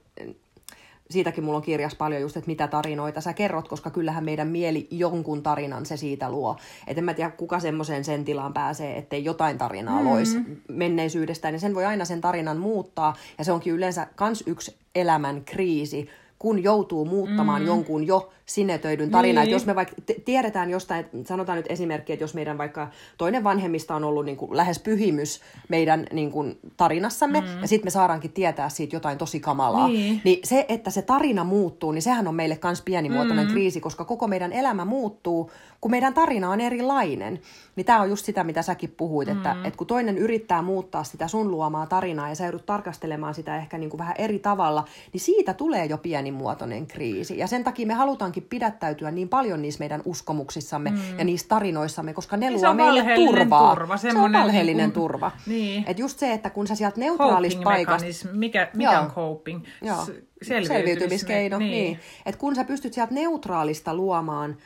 [1.11, 4.87] siitäkin mulla on kirjas paljon just, että mitä tarinoita sä kerrot, koska kyllähän meidän mieli
[4.91, 6.57] jonkun tarinan se siitä luo.
[6.87, 10.09] Et en mä tiedä, kuka semmoiseen sen tilaan pääsee, ettei jotain tarinaa mm-hmm.
[10.09, 10.37] loisi
[10.67, 11.53] menneisyydestään.
[11.53, 13.15] Ja sen voi aina sen tarinan muuttaa.
[13.37, 16.09] Ja se onkin yleensä kans yksi elämän kriisi,
[16.41, 17.67] kun joutuu muuttamaan mm.
[17.67, 19.43] jonkun jo sinetöidyn tarinan.
[19.43, 19.51] Niin.
[19.51, 22.87] jos me vaikka t- tiedetään jostain, sanotaan nyt esimerkki, että jos meidän vaikka
[23.17, 27.61] toinen vanhemmista on ollut niin kuin lähes pyhimys meidän niin kuin tarinassamme, mm.
[27.61, 30.21] ja sitten me saadaankin tietää siitä jotain tosi kamalaa, niin.
[30.23, 33.51] niin se, että se tarina muuttuu, niin sehän on meille myös pienimuotoinen mm.
[33.51, 35.51] kriisi, koska koko meidän elämä muuttuu,
[35.81, 37.39] kun meidän tarina on erilainen.
[37.75, 39.37] Niin tämä on just sitä, mitä säkin puhuit, mm.
[39.37, 43.57] että, että kun toinen yrittää muuttaa sitä sun luomaa tarinaa, ja sä joudut tarkastelemaan sitä
[43.57, 47.37] ehkä niin kuin vähän eri tavalla, niin siitä tulee jo pienimuotoinen kriisi.
[47.37, 51.17] Ja sen takia me halutaankin pidättäytyä niin paljon niissä meidän uskomuksissamme mm.
[51.17, 53.75] ja niissä tarinoissamme, koska ne niin luo meille turvaa.
[53.75, 55.31] Turva, se on valheellinen niin kuin, turva.
[55.47, 55.83] Niin.
[55.87, 58.07] Et just se, että kun sä sieltä neutraalista paikasta...
[58.33, 59.65] Mikä, mikä on coping?
[59.81, 60.05] Joo.
[60.41, 61.57] Selviytymiskeino.
[61.57, 61.71] Niin.
[61.71, 61.99] niin.
[62.25, 64.57] Et kun sä pystyt sieltä neutraalista luomaan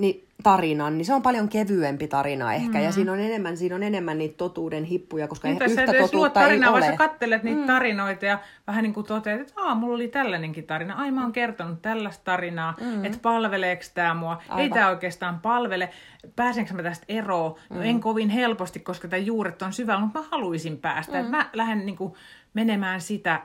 [0.00, 2.84] niin tarinan, niin se on paljon kevyempi tarina ehkä, mm.
[2.84, 6.70] ja siinä on enemmän, siinä on enemmän niitä totuuden hippuja, koska niin, yhtä totuutta tarinaa,
[6.70, 6.86] ei ole.
[6.86, 7.66] Sä kattelet niitä mm.
[7.66, 11.32] tarinoita ja vähän niin kuin toteat, että Aa, mulla oli tällainenkin tarina, ai mä oon
[11.32, 13.04] kertonut tällaista tarinaa, mm.
[13.04, 14.60] että palveleeko tämä mua, Aivan.
[14.60, 15.90] ei tämä oikeastaan palvele,
[16.36, 17.82] pääsenkö mä tästä eroon, no mm.
[17.82, 21.18] en kovin helposti, koska tämä juuret on syvällä, mutta mä haluaisin päästä, mm.
[21.18, 22.14] että mä lähden niin kuin
[22.54, 23.42] menemään sitä,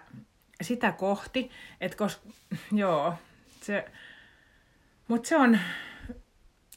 [0.62, 1.52] sitä kohti,
[1.82, 2.22] että koska,
[2.72, 3.14] joo,
[3.62, 3.86] se,
[5.08, 5.60] mutta se on,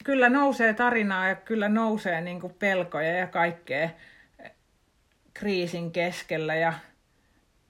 [0.07, 3.89] kyllä nousee tarinaa ja kyllä nousee niin kuin pelkoja ja kaikkea
[5.33, 6.73] kriisin keskellä ja,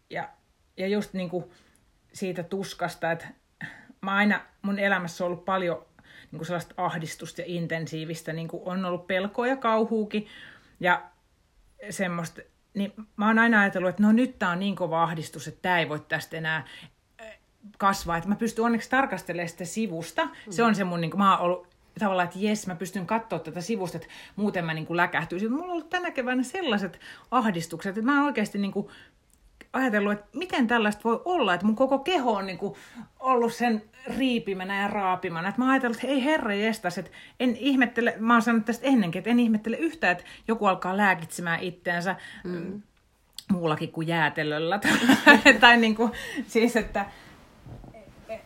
[0.10, 0.30] ja,
[0.78, 1.46] ja just niin kuin
[2.14, 3.28] siitä tuskasta, että
[4.02, 5.86] mä aina mun elämässä on ollut paljon
[6.32, 10.28] niin kuin sellaista ahdistusta ja intensiivistä, niin kuin on ollut pelkoa ja kauhuukin
[10.80, 11.02] ja
[11.90, 12.42] semmoista,
[12.74, 15.80] niin mä oon aina ajatellut, että no nyt tää on niin kova ahdistus, että tämä
[15.80, 16.68] ei voi tästä enää
[17.78, 18.18] kasvaa.
[18.18, 20.26] Että mä pystyn onneksi tarkastelemaan sitä sivusta.
[20.26, 20.32] Mm.
[20.50, 23.40] Se on se mun, niin kuin, mä oon ollut tavallaan, että jes, mä pystyn katsoa
[23.40, 25.52] tätä sivusta, että muuten mä niin kuin läkähtyisin.
[25.52, 27.00] Mulla on ollut tänä keväänä sellaiset
[27.32, 28.88] ahdistukset, että mä oon oikeasti niin kuin
[29.74, 32.76] ajatellut, että miten tällaista voi olla, että mun koko keho on niin kuin
[33.20, 33.84] ollut sen
[34.18, 35.50] riipimänä ja raapimana.
[35.50, 38.88] Että mä oon ajatellut, että ei herra jestas, että en ihmettele, mä oon sanonut tästä
[38.88, 42.82] ennenkin, että en ihmettele yhtään, että joku alkaa lääkitsemään itteensä mm.
[43.52, 44.80] muullakin kuin jäätelöllä.
[45.60, 46.12] tai niin kuin,
[46.48, 47.06] siis, että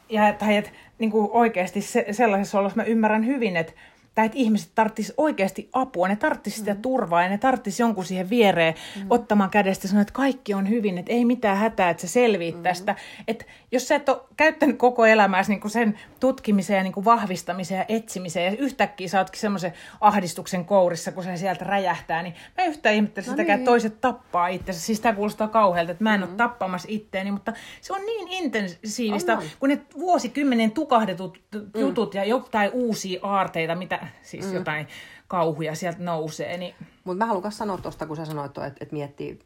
[0.09, 0.69] ja, tai että
[1.01, 3.73] niin kuin oikeasti se, sellaisessa olossa mä ymmärrän hyvin, että
[4.15, 6.81] tai että ihmiset tarttis oikeasti apua, ne tarttis sitä mm.
[6.81, 9.05] turvaa ja ne tarttis jonkun siihen viereen mm.
[9.09, 12.55] ottamaan kädestä ja sanoa, että kaikki on hyvin, että ei mitään hätää, että sä selviit
[12.55, 12.63] mm.
[12.63, 12.95] tästä.
[13.27, 17.05] Että jos sä et ole käyttänyt koko elämässä niin kuin sen tutkimiseen ja niin kuin
[17.05, 22.35] vahvistamiseen ja etsimiseen ja yhtäkkiä sä ootkin semmoisen ahdistuksen kourissa, kun se sieltä räjähtää, niin
[22.57, 23.65] mä yhtään ihmettelen no sitäkään, niin.
[23.65, 24.81] toiset tappaa itsensä.
[24.81, 26.27] Siis tämä kuulostaa kauhealta, että mä en mm.
[26.27, 31.41] ole tappamassa itteeni, mutta se on niin intensiivistä, on, kun ne vuosikymmenen tukahdetut
[31.77, 32.17] jutut mm.
[32.17, 34.53] ja jotain uusia aarteita, mitä siis mm.
[34.53, 34.87] jotain
[35.27, 39.39] kauhuja sieltä nousee, niin Mutta mä haluan sanoa tuosta, kun sä sanoit, että, että miettii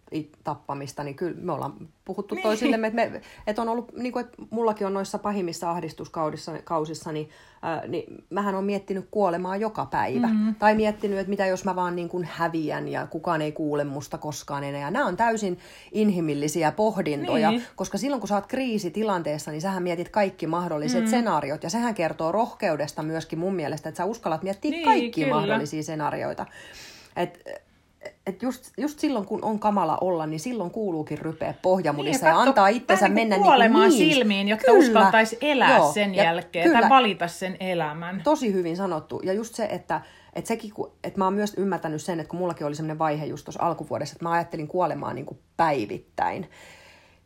[0.44, 1.74] tappamista, niin kyllä me ollaan
[2.06, 2.44] puhuttu niin.
[2.44, 7.30] toisillemme, että, me, että on ollut, niin kuin, että mullakin on noissa pahimmissa ahdistuskausissa, niin,
[7.66, 10.28] äh, niin mähän on miettinyt kuolemaa joka päivä.
[10.28, 10.56] Mm-hmm.
[10.56, 14.18] Tai miettinyt, että mitä jos mä vaan niin kuin häviän ja kukaan ei kuule musta
[14.18, 14.82] koskaan enää.
[14.82, 15.60] Ja nämä on täysin
[15.92, 17.64] inhimillisiä pohdintoja, niin.
[17.76, 21.12] koska silloin kun sä oot kriisitilanteessa, niin sähän mietit kaikki mahdolliset mm-hmm.
[21.12, 21.64] senaariot.
[21.64, 25.36] Ja sehän kertoo rohkeudesta myöskin mun mielestä, että sä uskallat miettiä niin, kaikki kyllä.
[25.36, 26.46] mahdollisia senaarioita.
[27.16, 27.40] Et,
[28.28, 32.36] et just, just silloin, kun on kamala olla, niin silloin kuuluukin rypeä pohjamudissa niin, ja,
[32.36, 34.80] ja antaa itsensä niin mennä kuolemaan niin, silmiin, jotta kyllä.
[34.80, 36.80] uskaltaisi elää Joo, sen jälkeen kyllä.
[36.80, 38.22] tai valita sen elämän.
[38.24, 39.22] Tosi hyvin sanottu.
[39.24, 40.02] Ja just se, että
[40.36, 40.72] että sekin,
[41.04, 44.14] että mä oon myös ymmärtänyt sen, että kun mullakin oli sellainen vaihe just tuossa alkuvuodessa,
[44.14, 46.50] että mä ajattelin kuolemaa niin kuin päivittäin,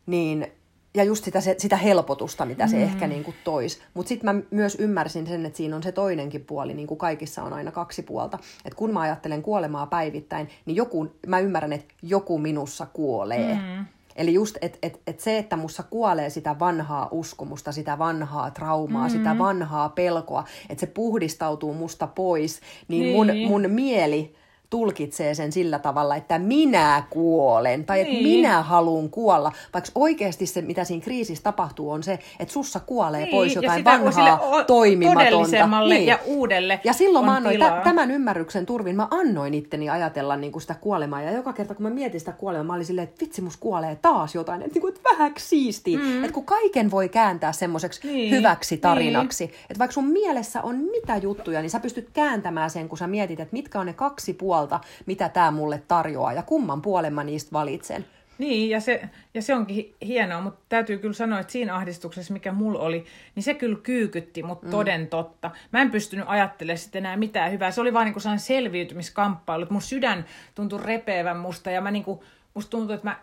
[0.06, 0.52] niin
[0.94, 2.82] ja just sitä, sitä helpotusta, mitä se mm.
[2.82, 3.80] ehkä niin kuin tois.
[3.94, 7.42] Mutta sitten mä myös ymmärsin sen, että siinä on se toinenkin puoli, niin kuin kaikissa
[7.42, 8.38] on aina kaksi puolta.
[8.64, 13.54] Että kun mä ajattelen kuolemaa päivittäin, niin joku, mä ymmärrän, että joku minussa kuolee.
[13.54, 13.84] Mm.
[14.16, 19.08] Eli just, että et, et se, että mussa kuolee sitä vanhaa uskomusta, sitä vanhaa traumaa,
[19.08, 19.18] mm-hmm.
[19.18, 23.16] sitä vanhaa pelkoa, että se puhdistautuu musta pois, niin, niin.
[23.16, 24.34] Mun, mun mieli
[24.70, 28.06] tulkitsee sen sillä tavalla, että minä kuolen tai niin.
[28.06, 29.52] että minä haluan kuolla.
[29.74, 33.30] Vaikka oikeasti se, mitä siinä kriisissä tapahtuu, on se, että sussa kuolee niin.
[33.30, 35.80] pois jotain vanhaa o- toimimatonta.
[35.88, 36.06] Niin.
[36.06, 40.52] ja uudelle Ja silloin mä annoin t- tämän ymmärryksen turvin, mä annoin itteni ajatella niin
[40.52, 41.22] kuin sitä kuolemaa.
[41.22, 43.98] Ja joka kerta, kun mä mietin sitä kuolemaa, mä olin silleen, että vitsi, mus kuolee
[44.02, 44.62] taas jotain.
[44.62, 45.98] Että, niin kuin, että vähäksi siistiä.
[45.98, 46.24] Mm.
[46.24, 48.30] Että kun kaiken voi kääntää semmoiseksi niin.
[48.30, 49.44] hyväksi tarinaksi.
[49.46, 49.54] Niin.
[49.70, 53.40] Että vaikka sun mielessä on mitä juttuja, niin sä pystyt kääntämään sen, kun sä mietit,
[53.40, 57.24] että mitkä on ne kaksi puolta puolta, mitä tämä mulle tarjoaa ja kumman puolen mä
[57.24, 58.04] niistä valitsen.
[58.38, 62.52] Niin, ja se, ja se onkin hienoa, mutta täytyy kyllä sanoa, että siinä ahdistuksessa, mikä
[62.52, 63.04] mulla oli,
[63.34, 64.70] niin se kyllä kyykytti mut mm.
[64.70, 65.50] toden totta.
[65.72, 67.70] Mä en pystynyt ajattelemaan sitten enää mitään hyvää.
[67.70, 72.04] Se oli vaan niin sellainen selviytymiskamppailu, että mun sydän tuntui repeävän musta, ja mä niin
[72.04, 72.20] kuin,
[72.54, 73.16] musta tuntui, että mä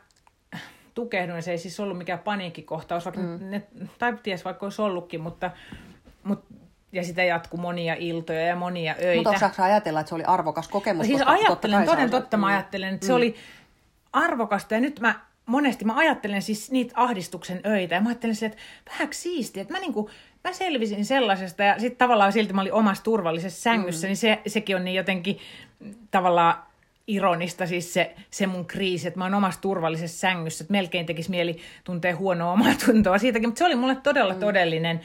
[0.94, 1.44] tukehduin.
[1.44, 3.40] Se ei siis ollut mikään paniikkikohtaus, vaikka mm.
[3.42, 3.64] ne,
[4.00, 5.52] tai ties vaikka olisi ollutkin, mutta,
[6.24, 6.54] mutta
[6.92, 9.16] ja sitä jatkuu monia iltoja ja monia öitä.
[9.16, 11.06] Mutta osaako ajatella, että se oli arvokas kokemus?
[11.06, 13.08] Siis koska ajattelen, totta toden totta mä ajattelen, että mm.
[13.08, 13.36] se oli
[14.14, 18.52] arvokasta ja nyt mä monesti mä ajattelen siis niitä ahdistuksen öitä ja mä ajattelen sille,
[18.52, 20.10] että vähän siistiä, että mä niinku,
[20.44, 24.10] mä selvisin sellaisesta ja sitten tavallaan silti mä olin omassa turvallisessa sängyssä, mm.
[24.10, 25.38] niin se, sekin on niin jotenkin
[26.12, 26.56] tavallaan
[27.08, 31.30] ironista siis se, se mun kriisi, että mä oon omassa turvallisessa sängyssä, että melkein tekisi
[31.30, 34.40] mieli tuntea huonoa omaa tuntoa siitäkin, mutta se oli mulle todella mm.
[34.40, 35.02] todellinen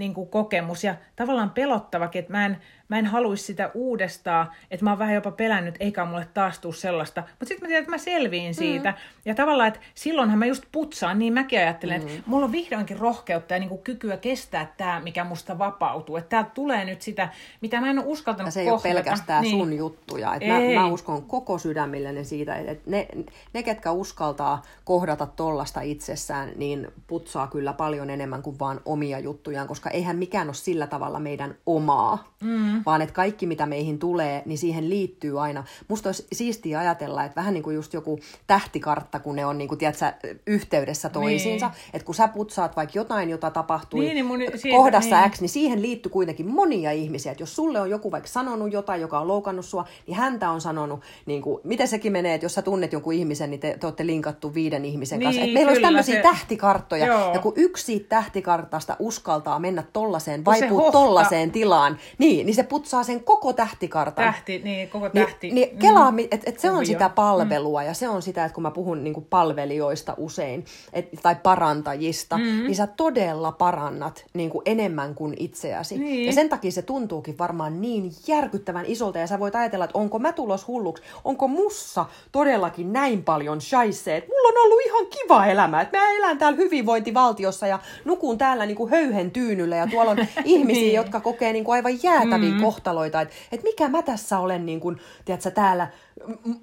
[0.00, 2.58] niin kuin kokemus ja tavallaan pelottavakin, että mä en,
[2.90, 6.72] mä en haluaisi sitä uudestaan, että mä oon vähän jopa pelännyt, eikä mulle taas tuu
[6.72, 7.20] sellaista.
[7.20, 8.90] Mutta sitten mä tiedän, että mä selviin siitä.
[8.90, 8.96] Mm.
[9.24, 12.08] Ja tavallaan, että silloinhan mä just putsaan, niin mäkin ajattelen, mm.
[12.08, 16.16] että mulla on vihdoinkin rohkeutta ja niin kuin kykyä kestää tämä, mikä musta vapautuu.
[16.16, 17.28] Että täältä tulee nyt sitä,
[17.60, 18.88] mitä mä en ole uskaltanut ja se ei kohdata.
[18.88, 19.58] ole pelkästään niin.
[19.58, 20.34] sun juttuja.
[20.34, 23.08] Että mä, mä uskon koko sydämilleni siitä, että ne,
[23.52, 29.68] ne, ketkä uskaltaa kohdata tollasta itsessään, niin putsaa kyllä paljon enemmän kuin vaan omia juttujaan,
[29.68, 32.34] koska eihän mikään ole sillä tavalla meidän omaa.
[32.40, 32.84] Mm mm.
[32.86, 35.64] vaan että kaikki mitä meihin tulee, niin siihen liittyy aina.
[35.88, 39.68] Musta olisi siistiä ajatella, että vähän niin kuin just joku tähtikartta, kun ne on niin
[39.68, 40.12] kuin, tiedätkö,
[40.46, 41.12] yhteydessä niin.
[41.12, 41.90] toisiinsa, niin.
[41.92, 45.30] että kun sä putsaat vaikka jotain, jota tapahtui niin, niin mun, siitä, kohdassa niin.
[45.30, 49.00] X, niin siihen liittyy kuitenkin monia ihmisiä, että jos sulle on joku vaikka sanonut jotain,
[49.00, 52.54] joka on loukannut sua, niin häntä on sanonut, niin kuin, miten sekin menee, että jos
[52.54, 55.42] sä tunnet jonkun ihmisen, niin te, te olette linkattu viiden ihmisen niin, kanssa.
[55.42, 56.22] Että meillä olisi tämmöisiä se...
[56.22, 57.34] tähtikarttoja, Joo.
[57.34, 63.02] ja kun yksi siitä tähtikartasta uskaltaa mennä tollaiseen, vaipuu tollaiseen tilaan, niin, niin se putsaa
[63.02, 64.24] sen koko tähtikartan.
[64.24, 65.50] Tähti, niin, koko niin, tähti.
[65.50, 66.18] Niin, niin kelaa, mm.
[66.18, 67.86] että et se on sitä palvelua mm.
[67.86, 72.38] ja se on sitä, että kun mä puhun niin kuin palvelijoista usein et, tai parantajista,
[72.38, 72.44] mm.
[72.44, 75.98] niin sä todella parannat niin kuin enemmän kuin itseäsi.
[75.98, 76.26] Niin.
[76.26, 80.18] Ja sen takia se tuntuukin varmaan niin järkyttävän isolta ja sä voit ajatella, että onko
[80.18, 85.46] mä tulos hulluksi, onko mussa todellakin näin paljon shaisee, että mulla on ollut ihan kiva
[85.46, 90.10] elämä, että mä elän täällä hyvinvointivaltiossa ja nukun täällä niin kuin höyhen tyynyllä ja tuolla
[90.10, 90.94] on ihmisiä, niin.
[90.94, 94.80] jotka kokee niin kuin aivan jäätäviä mm kohtaloita, että, että mikä mä tässä olen niin
[94.80, 95.88] kuin, tiedätkö, täällä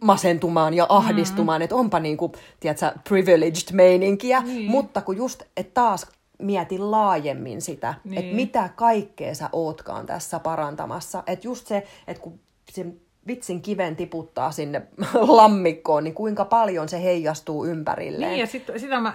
[0.02, 1.64] masentumaan ja ahdistumaan, mm.
[1.64, 4.72] että onpa niin kuin, tiedätkö, privileged meininkiä, niin.
[4.72, 6.08] mutta kun just, että taas
[6.42, 8.18] mieti laajemmin sitä, niin.
[8.18, 12.40] että mitä kaikkea sä ootkaan tässä parantamassa, että just se, että kun
[12.72, 12.86] se
[13.28, 14.82] vitsin kiven tiputtaa sinne
[15.38, 18.32] lammikkoon, niin kuinka paljon se heijastuu ympärilleen.
[18.32, 19.14] Niin, ja sit, sitä mä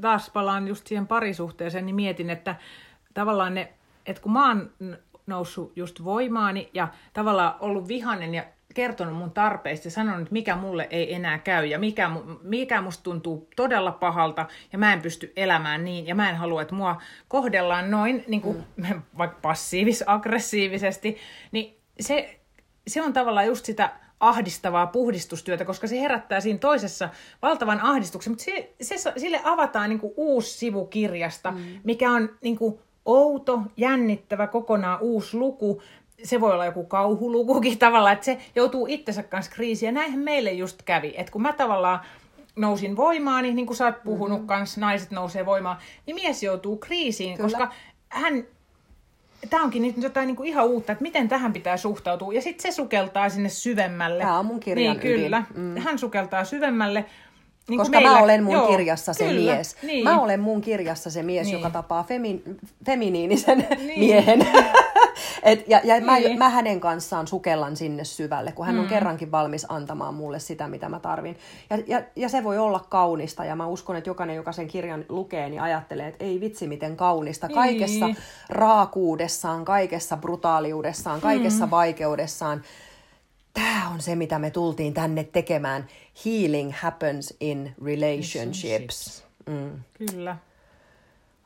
[0.00, 2.56] taas palaan just siihen parisuhteeseen, niin mietin, että
[3.14, 3.72] tavallaan ne,
[4.06, 4.70] että kun mä oon
[5.26, 8.44] noussut just voimaani ja tavallaan ollut vihanen ja
[8.74, 12.10] kertonut mun tarpeista ja sanonut, mikä mulle ei enää käy ja mikä,
[12.42, 16.62] mikä musta tuntuu todella pahalta ja mä en pysty elämään niin ja mä en halua,
[16.62, 19.02] että mua kohdellaan noin niin kuin, mm.
[19.18, 21.16] vaikka passiivis-aggressiivisesti,
[21.52, 22.40] niin se,
[22.86, 27.08] se on tavallaan just sitä ahdistavaa puhdistustyötä, koska se herättää siinä toisessa
[27.42, 31.58] valtavan ahdistuksen, mutta se, se, sille avataan niin kuin uusi sivu kirjasta, mm.
[31.84, 35.82] mikä on niin kuin outo, jännittävä, kokonaan uusi luku,
[36.24, 39.88] se voi olla joku kauhulukukin tavallaan, että se joutuu itsensä kanssa kriisiin.
[39.88, 42.00] Ja näinhän meille just kävi, että kun mä tavallaan
[42.56, 44.46] nousin voimaan, niin, niin kuin sä oot puhunut mm-hmm.
[44.46, 45.76] kanssa, naiset nousee voimaan,
[46.06, 47.48] niin mies joutuu kriisiin, Kyllä.
[47.48, 47.72] koska
[48.08, 48.44] hän
[49.50, 52.32] tämä onkin nyt jotain niin kuin ihan uutta, että miten tähän pitää suhtautua.
[52.32, 54.22] Ja sitten se sukeltaa sinne syvemmälle.
[54.22, 55.44] Tämä on mun kirjan niin, kyllä.
[55.54, 55.76] Mm.
[55.76, 57.04] Hän sukeltaa syvemmälle.
[57.68, 59.76] Niin Koska meillä, mä olen mun joo, kirjassa se kyllä, mies.
[59.82, 60.04] Niin.
[60.04, 61.56] Mä olen mun kirjassa se mies, niin.
[61.56, 62.42] joka tapaa femi,
[62.86, 63.98] feminiinisen niin.
[63.98, 64.46] miehen.
[65.42, 66.06] Et, ja ja niin.
[66.38, 68.88] mä, mä hänen kanssaan sukellan sinne syvälle, kun hän on mm.
[68.88, 71.36] kerrankin valmis antamaan mulle sitä, mitä mä tarvin.
[71.70, 75.04] Ja, ja, ja se voi olla kaunista, ja mä uskon, että jokainen, joka sen kirjan
[75.08, 77.46] lukee, niin ajattelee, että ei vitsi, miten kaunista.
[77.46, 77.54] Niin.
[77.54, 78.06] Kaikessa
[78.48, 81.70] raakuudessaan, kaikessa brutaaliudessaan, kaikessa mm.
[81.70, 82.62] vaikeudessaan
[83.54, 85.86] tämä on se, mitä me tultiin tänne tekemään.
[86.24, 89.24] Healing happens in relationships.
[89.46, 89.70] Mm.
[89.98, 90.36] Kyllä.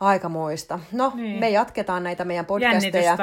[0.00, 0.78] Aikamoista.
[0.92, 1.40] No, niin.
[1.40, 3.16] me jatketaan näitä meidän podcasteja.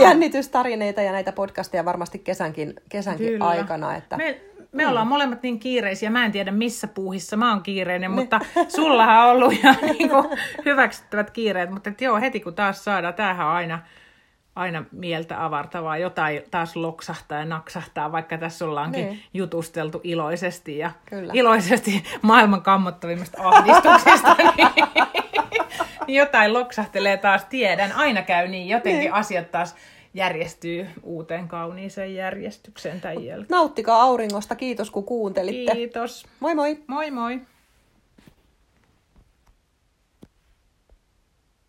[0.00, 3.96] jännitystarineita ja näitä podcasteja varmasti kesänkin, kesänkin aikana.
[3.96, 4.16] Että...
[4.16, 4.40] Me,
[4.72, 4.88] me mm.
[4.88, 6.10] ollaan molemmat niin kiireisiä.
[6.10, 8.40] Mä en tiedä missä puuhissa mä oon kiireinen, mutta
[8.76, 10.24] sullahan on ollut ihan niin kuin
[10.64, 11.70] hyväksyttävät kiireet.
[11.70, 13.78] Mutta joo, heti kun taas saadaan, tämähän on aina
[14.56, 19.22] aina mieltä avartavaa, jotain taas loksahtaa ja naksahtaa, vaikka tässä ollaankin niin.
[19.34, 21.32] jutusteltu iloisesti ja Kyllä.
[21.36, 24.34] iloisesti maailman kammottavimmasta ahdistuksesta.
[24.34, 24.68] niin,
[26.06, 29.14] niin jotain loksahtelee taas, tiedän, aina käy niin, jotenkin niin.
[29.14, 29.76] asiat taas
[30.14, 33.46] järjestyy uuteen kauniiseen järjestykseen tämän jälkeen.
[33.50, 35.72] Nauttikaa auringosta, kiitos kun kuuntelitte.
[35.72, 36.26] Kiitos.
[36.40, 36.78] Moi moi.
[36.86, 37.40] Moi moi.